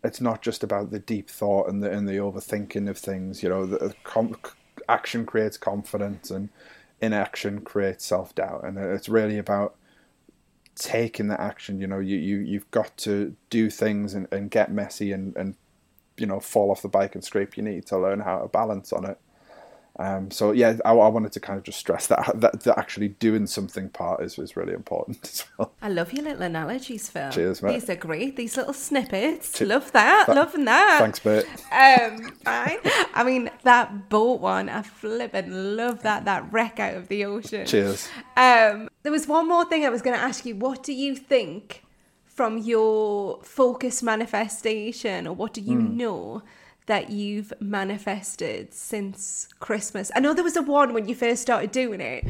it's 0.02 0.20
not 0.20 0.42
just 0.42 0.64
about 0.64 0.90
the 0.90 0.98
deep 0.98 1.30
thought 1.30 1.68
and 1.68 1.84
the 1.84 1.90
and 1.92 2.08
the 2.08 2.14
overthinking 2.14 2.90
of 2.90 2.98
things. 2.98 3.44
You 3.44 3.48
know, 3.48 3.64
the 3.64 3.94
com- 4.02 4.34
action 4.88 5.24
creates 5.24 5.56
confidence, 5.56 6.32
and 6.32 6.48
inaction 7.00 7.60
creates 7.60 8.04
self 8.04 8.34
doubt, 8.34 8.64
and 8.64 8.76
it's 8.76 9.08
really 9.08 9.38
about 9.38 9.76
taking 10.74 11.28
the 11.28 11.40
action. 11.40 11.80
You 11.80 11.86
know, 11.86 12.00
you 12.00 12.16
you 12.16 12.38
you've 12.38 12.70
got 12.72 12.96
to 12.98 13.36
do 13.50 13.70
things 13.70 14.14
and, 14.14 14.26
and 14.32 14.50
get 14.50 14.72
messy 14.72 15.12
and 15.12 15.36
and 15.36 15.54
you 16.16 16.26
know 16.26 16.40
fall 16.40 16.72
off 16.72 16.82
the 16.82 16.88
bike 16.88 17.14
and 17.14 17.22
scrape 17.22 17.56
your 17.56 17.66
knee 17.66 17.82
to 17.82 17.96
learn 17.96 18.18
how 18.18 18.40
to 18.40 18.48
balance 18.48 18.92
on 18.92 19.04
it. 19.04 19.20
Um, 20.00 20.30
so 20.30 20.52
yeah, 20.52 20.76
I, 20.84 20.92
I, 20.92 21.08
wanted 21.08 21.32
to 21.32 21.40
kind 21.40 21.58
of 21.58 21.64
just 21.64 21.78
stress 21.78 22.06
that, 22.06 22.30
that 22.36 22.60
that 22.60 22.78
actually 22.78 23.08
doing 23.08 23.48
something 23.48 23.88
part 23.88 24.22
is, 24.22 24.38
is 24.38 24.56
really 24.56 24.72
important 24.72 25.18
as 25.24 25.44
well. 25.58 25.72
I 25.82 25.88
love 25.88 26.12
your 26.12 26.22
little 26.22 26.42
analogies, 26.42 27.08
Phil. 27.10 27.30
Cheers, 27.30 27.62
mate. 27.62 27.72
These 27.72 27.90
are 27.90 27.96
great. 27.96 28.36
These 28.36 28.56
little 28.56 28.72
snippets. 28.72 29.58
Che- 29.58 29.64
love 29.64 29.90
that. 29.92 30.28
that. 30.28 30.36
Loving 30.36 30.66
that. 30.66 30.98
Thanks, 31.00 31.24
mate. 31.24 31.46
Um, 31.72 32.30
fine. 32.44 32.78
I 33.12 33.24
mean 33.24 33.50
that 33.64 34.08
boat 34.08 34.40
one. 34.40 34.68
I 34.68 34.82
flip 34.82 35.32
and 35.34 35.76
love 35.76 36.02
that. 36.02 36.24
That 36.26 36.52
wreck 36.52 36.78
out 36.78 36.94
of 36.94 37.08
the 37.08 37.24
ocean. 37.24 37.66
Cheers. 37.66 38.08
Um, 38.36 38.88
there 39.02 39.12
was 39.12 39.26
one 39.26 39.48
more 39.48 39.64
thing 39.64 39.84
I 39.84 39.88
was 39.88 40.02
going 40.02 40.16
to 40.16 40.22
ask 40.22 40.46
you. 40.46 40.54
What 40.54 40.84
do 40.84 40.92
you 40.92 41.16
think 41.16 41.82
from 42.24 42.58
your 42.58 43.42
focus 43.42 44.00
manifestation, 44.00 45.26
or 45.26 45.34
what 45.34 45.52
do 45.54 45.60
you 45.60 45.78
mm. 45.78 45.94
know? 45.94 46.42
That 46.88 47.10
you've 47.10 47.52
manifested 47.60 48.74
since 48.74 49.48
Christmas? 49.60 50.10
I 50.14 50.20
know 50.20 50.34
there 50.34 50.44
was 50.44 50.56
a 50.56 50.62
one 50.62 50.92
when 50.92 51.08
you 51.08 51.14
first 51.14 51.40
started 51.40 51.70
doing 51.70 52.00
it 52.00 52.26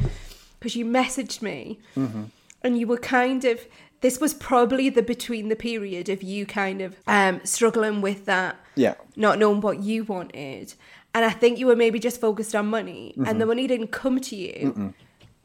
because 0.59 0.75
you 0.75 0.85
messaged 0.85 1.41
me 1.41 1.79
mm-hmm. 1.95 2.25
and 2.63 2.77
you 2.79 2.85
were 2.87 2.97
kind 2.97 3.43
of 3.45 3.65
this 4.01 4.19
was 4.19 4.33
probably 4.33 4.89
the 4.89 5.01
between 5.01 5.49
the 5.49 5.55
period 5.55 6.07
of 6.09 6.23
you 6.23 6.45
kind 6.45 6.81
of 6.81 6.95
um, 7.07 7.41
struggling 7.43 8.01
with 8.01 8.25
that, 8.25 8.55
yeah, 8.75 8.95
not 9.15 9.39
knowing 9.39 9.61
what 9.61 9.79
you 9.79 10.03
wanted, 10.03 10.73
and 11.13 11.25
I 11.25 11.31
think 11.31 11.59
you 11.59 11.67
were 11.67 11.75
maybe 11.75 11.99
just 11.99 12.21
focused 12.21 12.55
on 12.55 12.67
money, 12.67 13.11
mm-hmm. 13.11 13.25
and 13.25 13.41
the 13.41 13.45
money 13.45 13.67
didn't 13.67 13.91
come 13.91 14.19
to 14.21 14.35
you. 14.35 14.73
Mm-mm. 14.73 14.93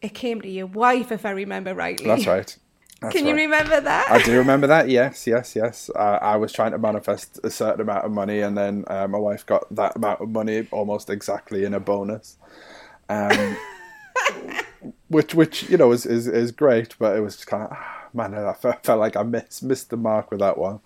it 0.02 0.14
came 0.14 0.40
to 0.42 0.48
your 0.48 0.66
wife, 0.66 1.10
if 1.10 1.26
I 1.26 1.30
remember 1.30 1.74
rightly. 1.74 2.06
That's 2.06 2.26
right. 2.26 2.56
That's 3.04 3.16
Can 3.16 3.26
you 3.26 3.34
right. 3.34 3.42
remember 3.42 3.80
that? 3.80 4.10
I 4.10 4.22
do 4.22 4.38
remember 4.38 4.66
that. 4.66 4.88
Yes, 4.88 5.26
yes, 5.26 5.54
yes. 5.54 5.90
Uh, 5.94 6.18
I 6.20 6.36
was 6.36 6.52
trying 6.52 6.72
to 6.72 6.78
manifest 6.78 7.38
a 7.44 7.50
certain 7.50 7.82
amount 7.82 8.04
of 8.04 8.12
money, 8.12 8.40
and 8.40 8.56
then 8.56 8.84
uh, 8.86 9.06
my 9.06 9.18
wife 9.18 9.44
got 9.44 9.72
that 9.74 9.96
amount 9.96 10.20
of 10.20 10.30
money 10.30 10.66
almost 10.70 11.10
exactly 11.10 11.64
in 11.64 11.74
a 11.74 11.80
bonus, 11.80 12.38
um, 13.10 13.56
which, 15.08 15.34
which 15.34 15.68
you 15.68 15.76
know, 15.76 15.92
is, 15.92 16.06
is 16.06 16.26
is 16.26 16.50
great. 16.50 16.94
But 16.98 17.16
it 17.16 17.20
was 17.20 17.36
just 17.36 17.46
kind 17.46 17.64
of 17.64 17.68
ah, 17.72 18.08
man, 18.14 18.34
I 18.34 18.54
felt, 18.54 18.84
felt 18.84 19.00
like 19.00 19.16
I 19.16 19.22
missed 19.22 19.62
missed 19.62 19.90
the 19.90 19.96
mark 19.98 20.30
with 20.30 20.40
that 20.40 20.56
one. 20.56 20.80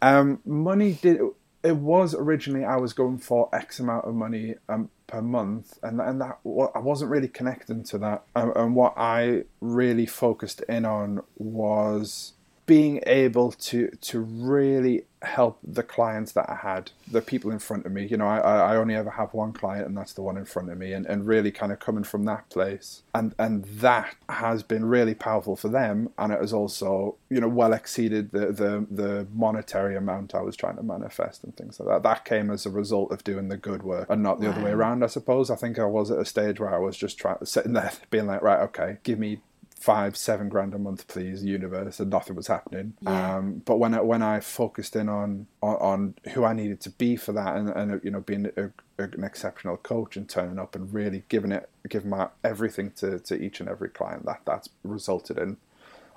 Um, 0.00 0.40
money 0.44 0.92
did. 0.92 1.20
It 1.64 1.76
was 1.76 2.14
originally 2.14 2.64
I 2.64 2.76
was 2.76 2.92
going 2.92 3.18
for 3.18 3.48
X 3.54 3.80
amount 3.80 4.04
of 4.04 4.14
money 4.14 4.54
um, 4.68 4.90
per 5.06 5.22
month, 5.22 5.78
and 5.82 6.00
and 6.00 6.20
that 6.20 6.38
I 6.44 6.78
wasn't 6.78 7.10
really 7.10 7.28
connecting 7.28 7.82
to 7.84 7.98
that. 7.98 8.24
Um, 8.36 8.52
and 8.54 8.76
what 8.76 8.94
I 8.96 9.44
really 9.60 10.06
focused 10.06 10.60
in 10.68 10.84
on 10.84 11.22
was 11.36 12.34
being 12.66 13.02
able 13.06 13.52
to 13.52 13.90
to 14.00 14.20
really 14.20 15.04
help 15.22 15.58
the 15.62 15.82
clients 15.82 16.32
that 16.32 16.48
I 16.48 16.56
had, 16.56 16.90
the 17.10 17.20
people 17.20 17.50
in 17.50 17.58
front 17.58 17.86
of 17.86 17.92
me. 17.92 18.06
You 18.06 18.16
know, 18.16 18.26
I, 18.26 18.38
I 18.38 18.76
only 18.76 18.94
ever 18.94 19.10
have 19.10 19.34
one 19.34 19.52
client, 19.52 19.86
and 19.86 19.96
that's 19.96 20.12
the 20.12 20.22
one 20.22 20.36
in 20.36 20.44
front 20.44 20.70
of 20.70 20.78
me, 20.78 20.92
and, 20.92 21.06
and 21.06 21.26
really 21.26 21.50
kind 21.50 21.72
of 21.72 21.80
coming 21.80 22.04
from 22.04 22.24
that 22.24 22.48
place, 22.50 23.02
and 23.14 23.34
and 23.38 23.64
that 23.64 24.16
has 24.28 24.62
been 24.62 24.84
really 24.86 25.14
powerful 25.14 25.56
for 25.56 25.68
them, 25.68 26.10
and 26.18 26.32
it 26.32 26.40
has 26.40 26.52
also 26.52 27.16
you 27.28 27.40
know 27.40 27.48
well 27.48 27.72
exceeded 27.72 28.32
the 28.32 28.46
the 28.46 28.86
the 28.90 29.26
monetary 29.32 29.96
amount 29.96 30.34
I 30.34 30.42
was 30.42 30.56
trying 30.56 30.76
to 30.76 30.82
manifest 30.82 31.44
and 31.44 31.56
things 31.56 31.80
like 31.80 31.88
that. 31.88 32.02
That 32.02 32.24
came 32.24 32.50
as 32.50 32.66
a 32.66 32.70
result 32.70 33.12
of 33.12 33.24
doing 33.24 33.48
the 33.48 33.56
good 33.56 33.82
work, 33.82 34.06
and 34.08 34.22
not 34.22 34.40
the 34.40 34.46
wow. 34.46 34.52
other 34.52 34.64
way 34.64 34.70
around. 34.70 35.02
I 35.04 35.08
suppose. 35.08 35.50
I 35.50 35.56
think 35.56 35.78
I 35.78 35.84
was 35.84 36.10
at 36.10 36.18
a 36.18 36.24
stage 36.24 36.60
where 36.60 36.74
I 36.74 36.78
was 36.78 36.96
just 36.96 37.18
trying 37.18 37.44
sitting 37.44 37.74
there, 37.74 37.92
being 38.10 38.26
like, 38.26 38.42
right, 38.42 38.60
okay, 38.60 38.98
give 39.02 39.18
me 39.18 39.40
five, 39.84 40.16
seven 40.16 40.48
grand 40.48 40.72
a 40.72 40.78
month, 40.78 41.06
please, 41.08 41.44
universe, 41.44 42.00
and 42.00 42.08
nothing 42.08 42.34
was 42.34 42.46
happening. 42.46 42.94
Yeah. 43.02 43.36
Um, 43.36 43.60
but 43.66 43.76
when 43.76 43.92
I, 43.92 44.00
when 44.00 44.22
I 44.22 44.40
focused 44.40 44.96
in 44.96 45.10
on, 45.10 45.46
on, 45.62 45.76
on 45.76 46.14
who 46.32 46.42
I 46.42 46.54
needed 46.54 46.80
to 46.82 46.90
be 46.90 47.16
for 47.16 47.32
that, 47.32 47.56
and, 47.56 47.68
and 47.68 48.00
you 48.02 48.10
know, 48.10 48.20
being 48.20 48.50
a, 48.56 48.70
a, 48.98 49.02
an 49.02 49.24
exceptional 49.24 49.76
coach 49.76 50.16
and 50.16 50.26
turning 50.26 50.58
up 50.58 50.74
and 50.74 50.94
really 50.94 51.24
giving 51.28 51.52
it, 51.52 51.68
giving 51.86 52.08
my 52.08 52.28
everything 52.42 52.92
to, 52.92 53.18
to 53.18 53.34
each 53.38 53.60
and 53.60 53.68
every 53.68 53.90
client, 53.90 54.24
that 54.24 54.40
that's 54.46 54.70
resulted 54.84 55.36
in 55.36 55.58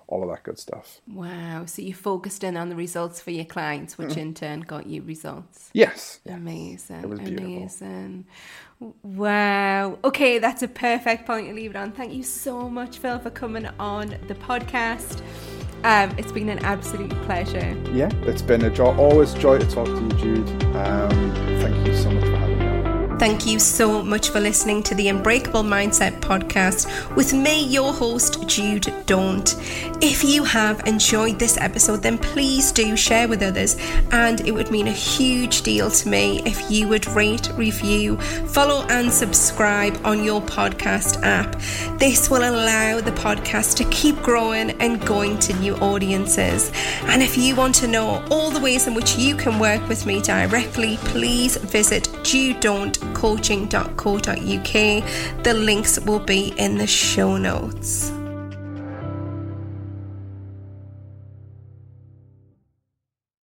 all 0.08 0.24
of 0.24 0.30
that 0.30 0.44
good 0.44 0.58
stuff. 0.58 1.02
Wow. 1.12 1.66
So 1.66 1.82
you 1.82 1.94
focused 1.94 2.44
in 2.44 2.56
on 2.58 2.70
the 2.70 2.76
results 2.76 3.20
for 3.22 3.32
your 3.32 3.46
clients, 3.46 3.98
which 3.98 4.12
mm-hmm. 4.12 4.20
in 4.20 4.34
turn 4.34 4.62
got 4.62 4.88
you 4.88 5.02
results. 5.02 5.70
Yes. 5.74 6.20
Amazing. 6.26 7.04
It 7.04 7.10
was 7.10 7.20
beautiful. 7.20 7.46
Amazing. 7.46 8.26
Wow. 9.04 10.00
Okay, 10.04 10.40
that's 10.40 10.64
a 10.64 10.68
perfect 10.68 11.26
point 11.26 11.48
to 11.48 11.54
leave 11.54 11.72
it 11.72 11.76
on. 11.76 11.92
Thank 11.92 12.14
you 12.14 12.24
so 12.24 12.70
much, 12.70 13.00
Phil, 13.00 13.20
for 13.20 13.32
coming 13.32 13.68
on 13.80 14.16
the 14.28 14.36
podcast. 14.36 15.22
Um, 15.84 16.14
it's 16.18 16.32
been 16.32 16.50
an 16.50 16.60
absolute 16.60 17.12
pleasure. 17.24 17.78
Yeah, 17.92 18.10
it's 18.24 18.42
been 18.42 18.64
a 18.66 18.70
joy. 18.70 18.96
Always 18.98 19.34
joy 19.34 19.60
to 19.60 19.70
talk 19.70 19.86
to 19.88 20.02
you, 20.02 20.10
Jude. 20.44 20.64
Um, 20.76 21.10
thank 21.62 21.86
you 21.86 21.96
so 21.96 22.10
much 22.12 22.24
for 22.24 22.32
having 22.32 22.42
me. 22.42 22.47
Thank 23.20 23.48
you 23.48 23.58
so 23.58 24.04
much 24.04 24.30
for 24.30 24.40
listening 24.40 24.84
to 24.84 24.94
the 24.94 25.08
Unbreakable 25.08 25.64
Mindset 25.64 26.20
podcast 26.20 26.86
with 27.16 27.34
me, 27.34 27.66
your 27.66 27.92
host, 27.92 28.48
Jude 28.48 28.94
Daunt. 29.08 29.56
If 30.04 30.24
you 30.24 30.44
have 30.44 30.86
enjoyed 30.86 31.40
this 31.40 31.58
episode, 31.58 32.04
then 32.04 32.20
please 32.20 32.72
do 32.72 32.96
share 32.96 33.28
with 33.28 33.42
others, 33.42 33.76
and 34.12 34.42
it 34.42 34.52
would 34.52 34.70
mean 34.70 34.88
a 34.88 34.92
huge 34.92 35.64
deal 35.64 35.90
to 35.90 36.08
me 36.08 36.44
if 36.46 36.70
you 36.70 36.88
would 36.90 37.08
rate, 37.08 37.52
review, 37.56 38.18
follow, 38.18 38.86
and 38.90 39.12
subscribe 39.12 40.00
on 40.06 40.24
your 40.24 40.40
podcast 40.40 41.24
app. 41.24 41.60
This 41.98 42.30
will 42.30 42.48
allow 42.48 43.02
the 43.02 43.12
podcast 43.14 43.78
to 43.78 43.84
keep 43.86 44.22
growing 44.22 44.80
and 44.80 45.04
going 45.08 45.40
to 45.40 45.54
new 45.54 45.76
audiences. 45.78 46.72
And 47.06 47.24
if 47.24 47.36
you 47.36 47.56
want 47.56 47.74
to 47.76 47.88
know 47.88 48.24
all 48.30 48.52
the 48.52 48.60
ways 48.60 48.86
in 48.86 48.94
which 48.94 49.18
you 49.18 49.36
can 49.36 49.58
work 49.58 49.90
with 49.90 50.06
me 50.06 50.22
directly, 50.22 50.98
please 50.98 51.58
visit 51.58 52.08
Daunt 52.62 53.00
coaching.co.uk. 53.18 54.24
The 55.44 55.54
links 55.56 56.00
will 56.02 56.20
be 56.20 56.54
in 56.58 56.78
the 56.78 56.86
show 56.86 57.38
notes. 57.38 58.12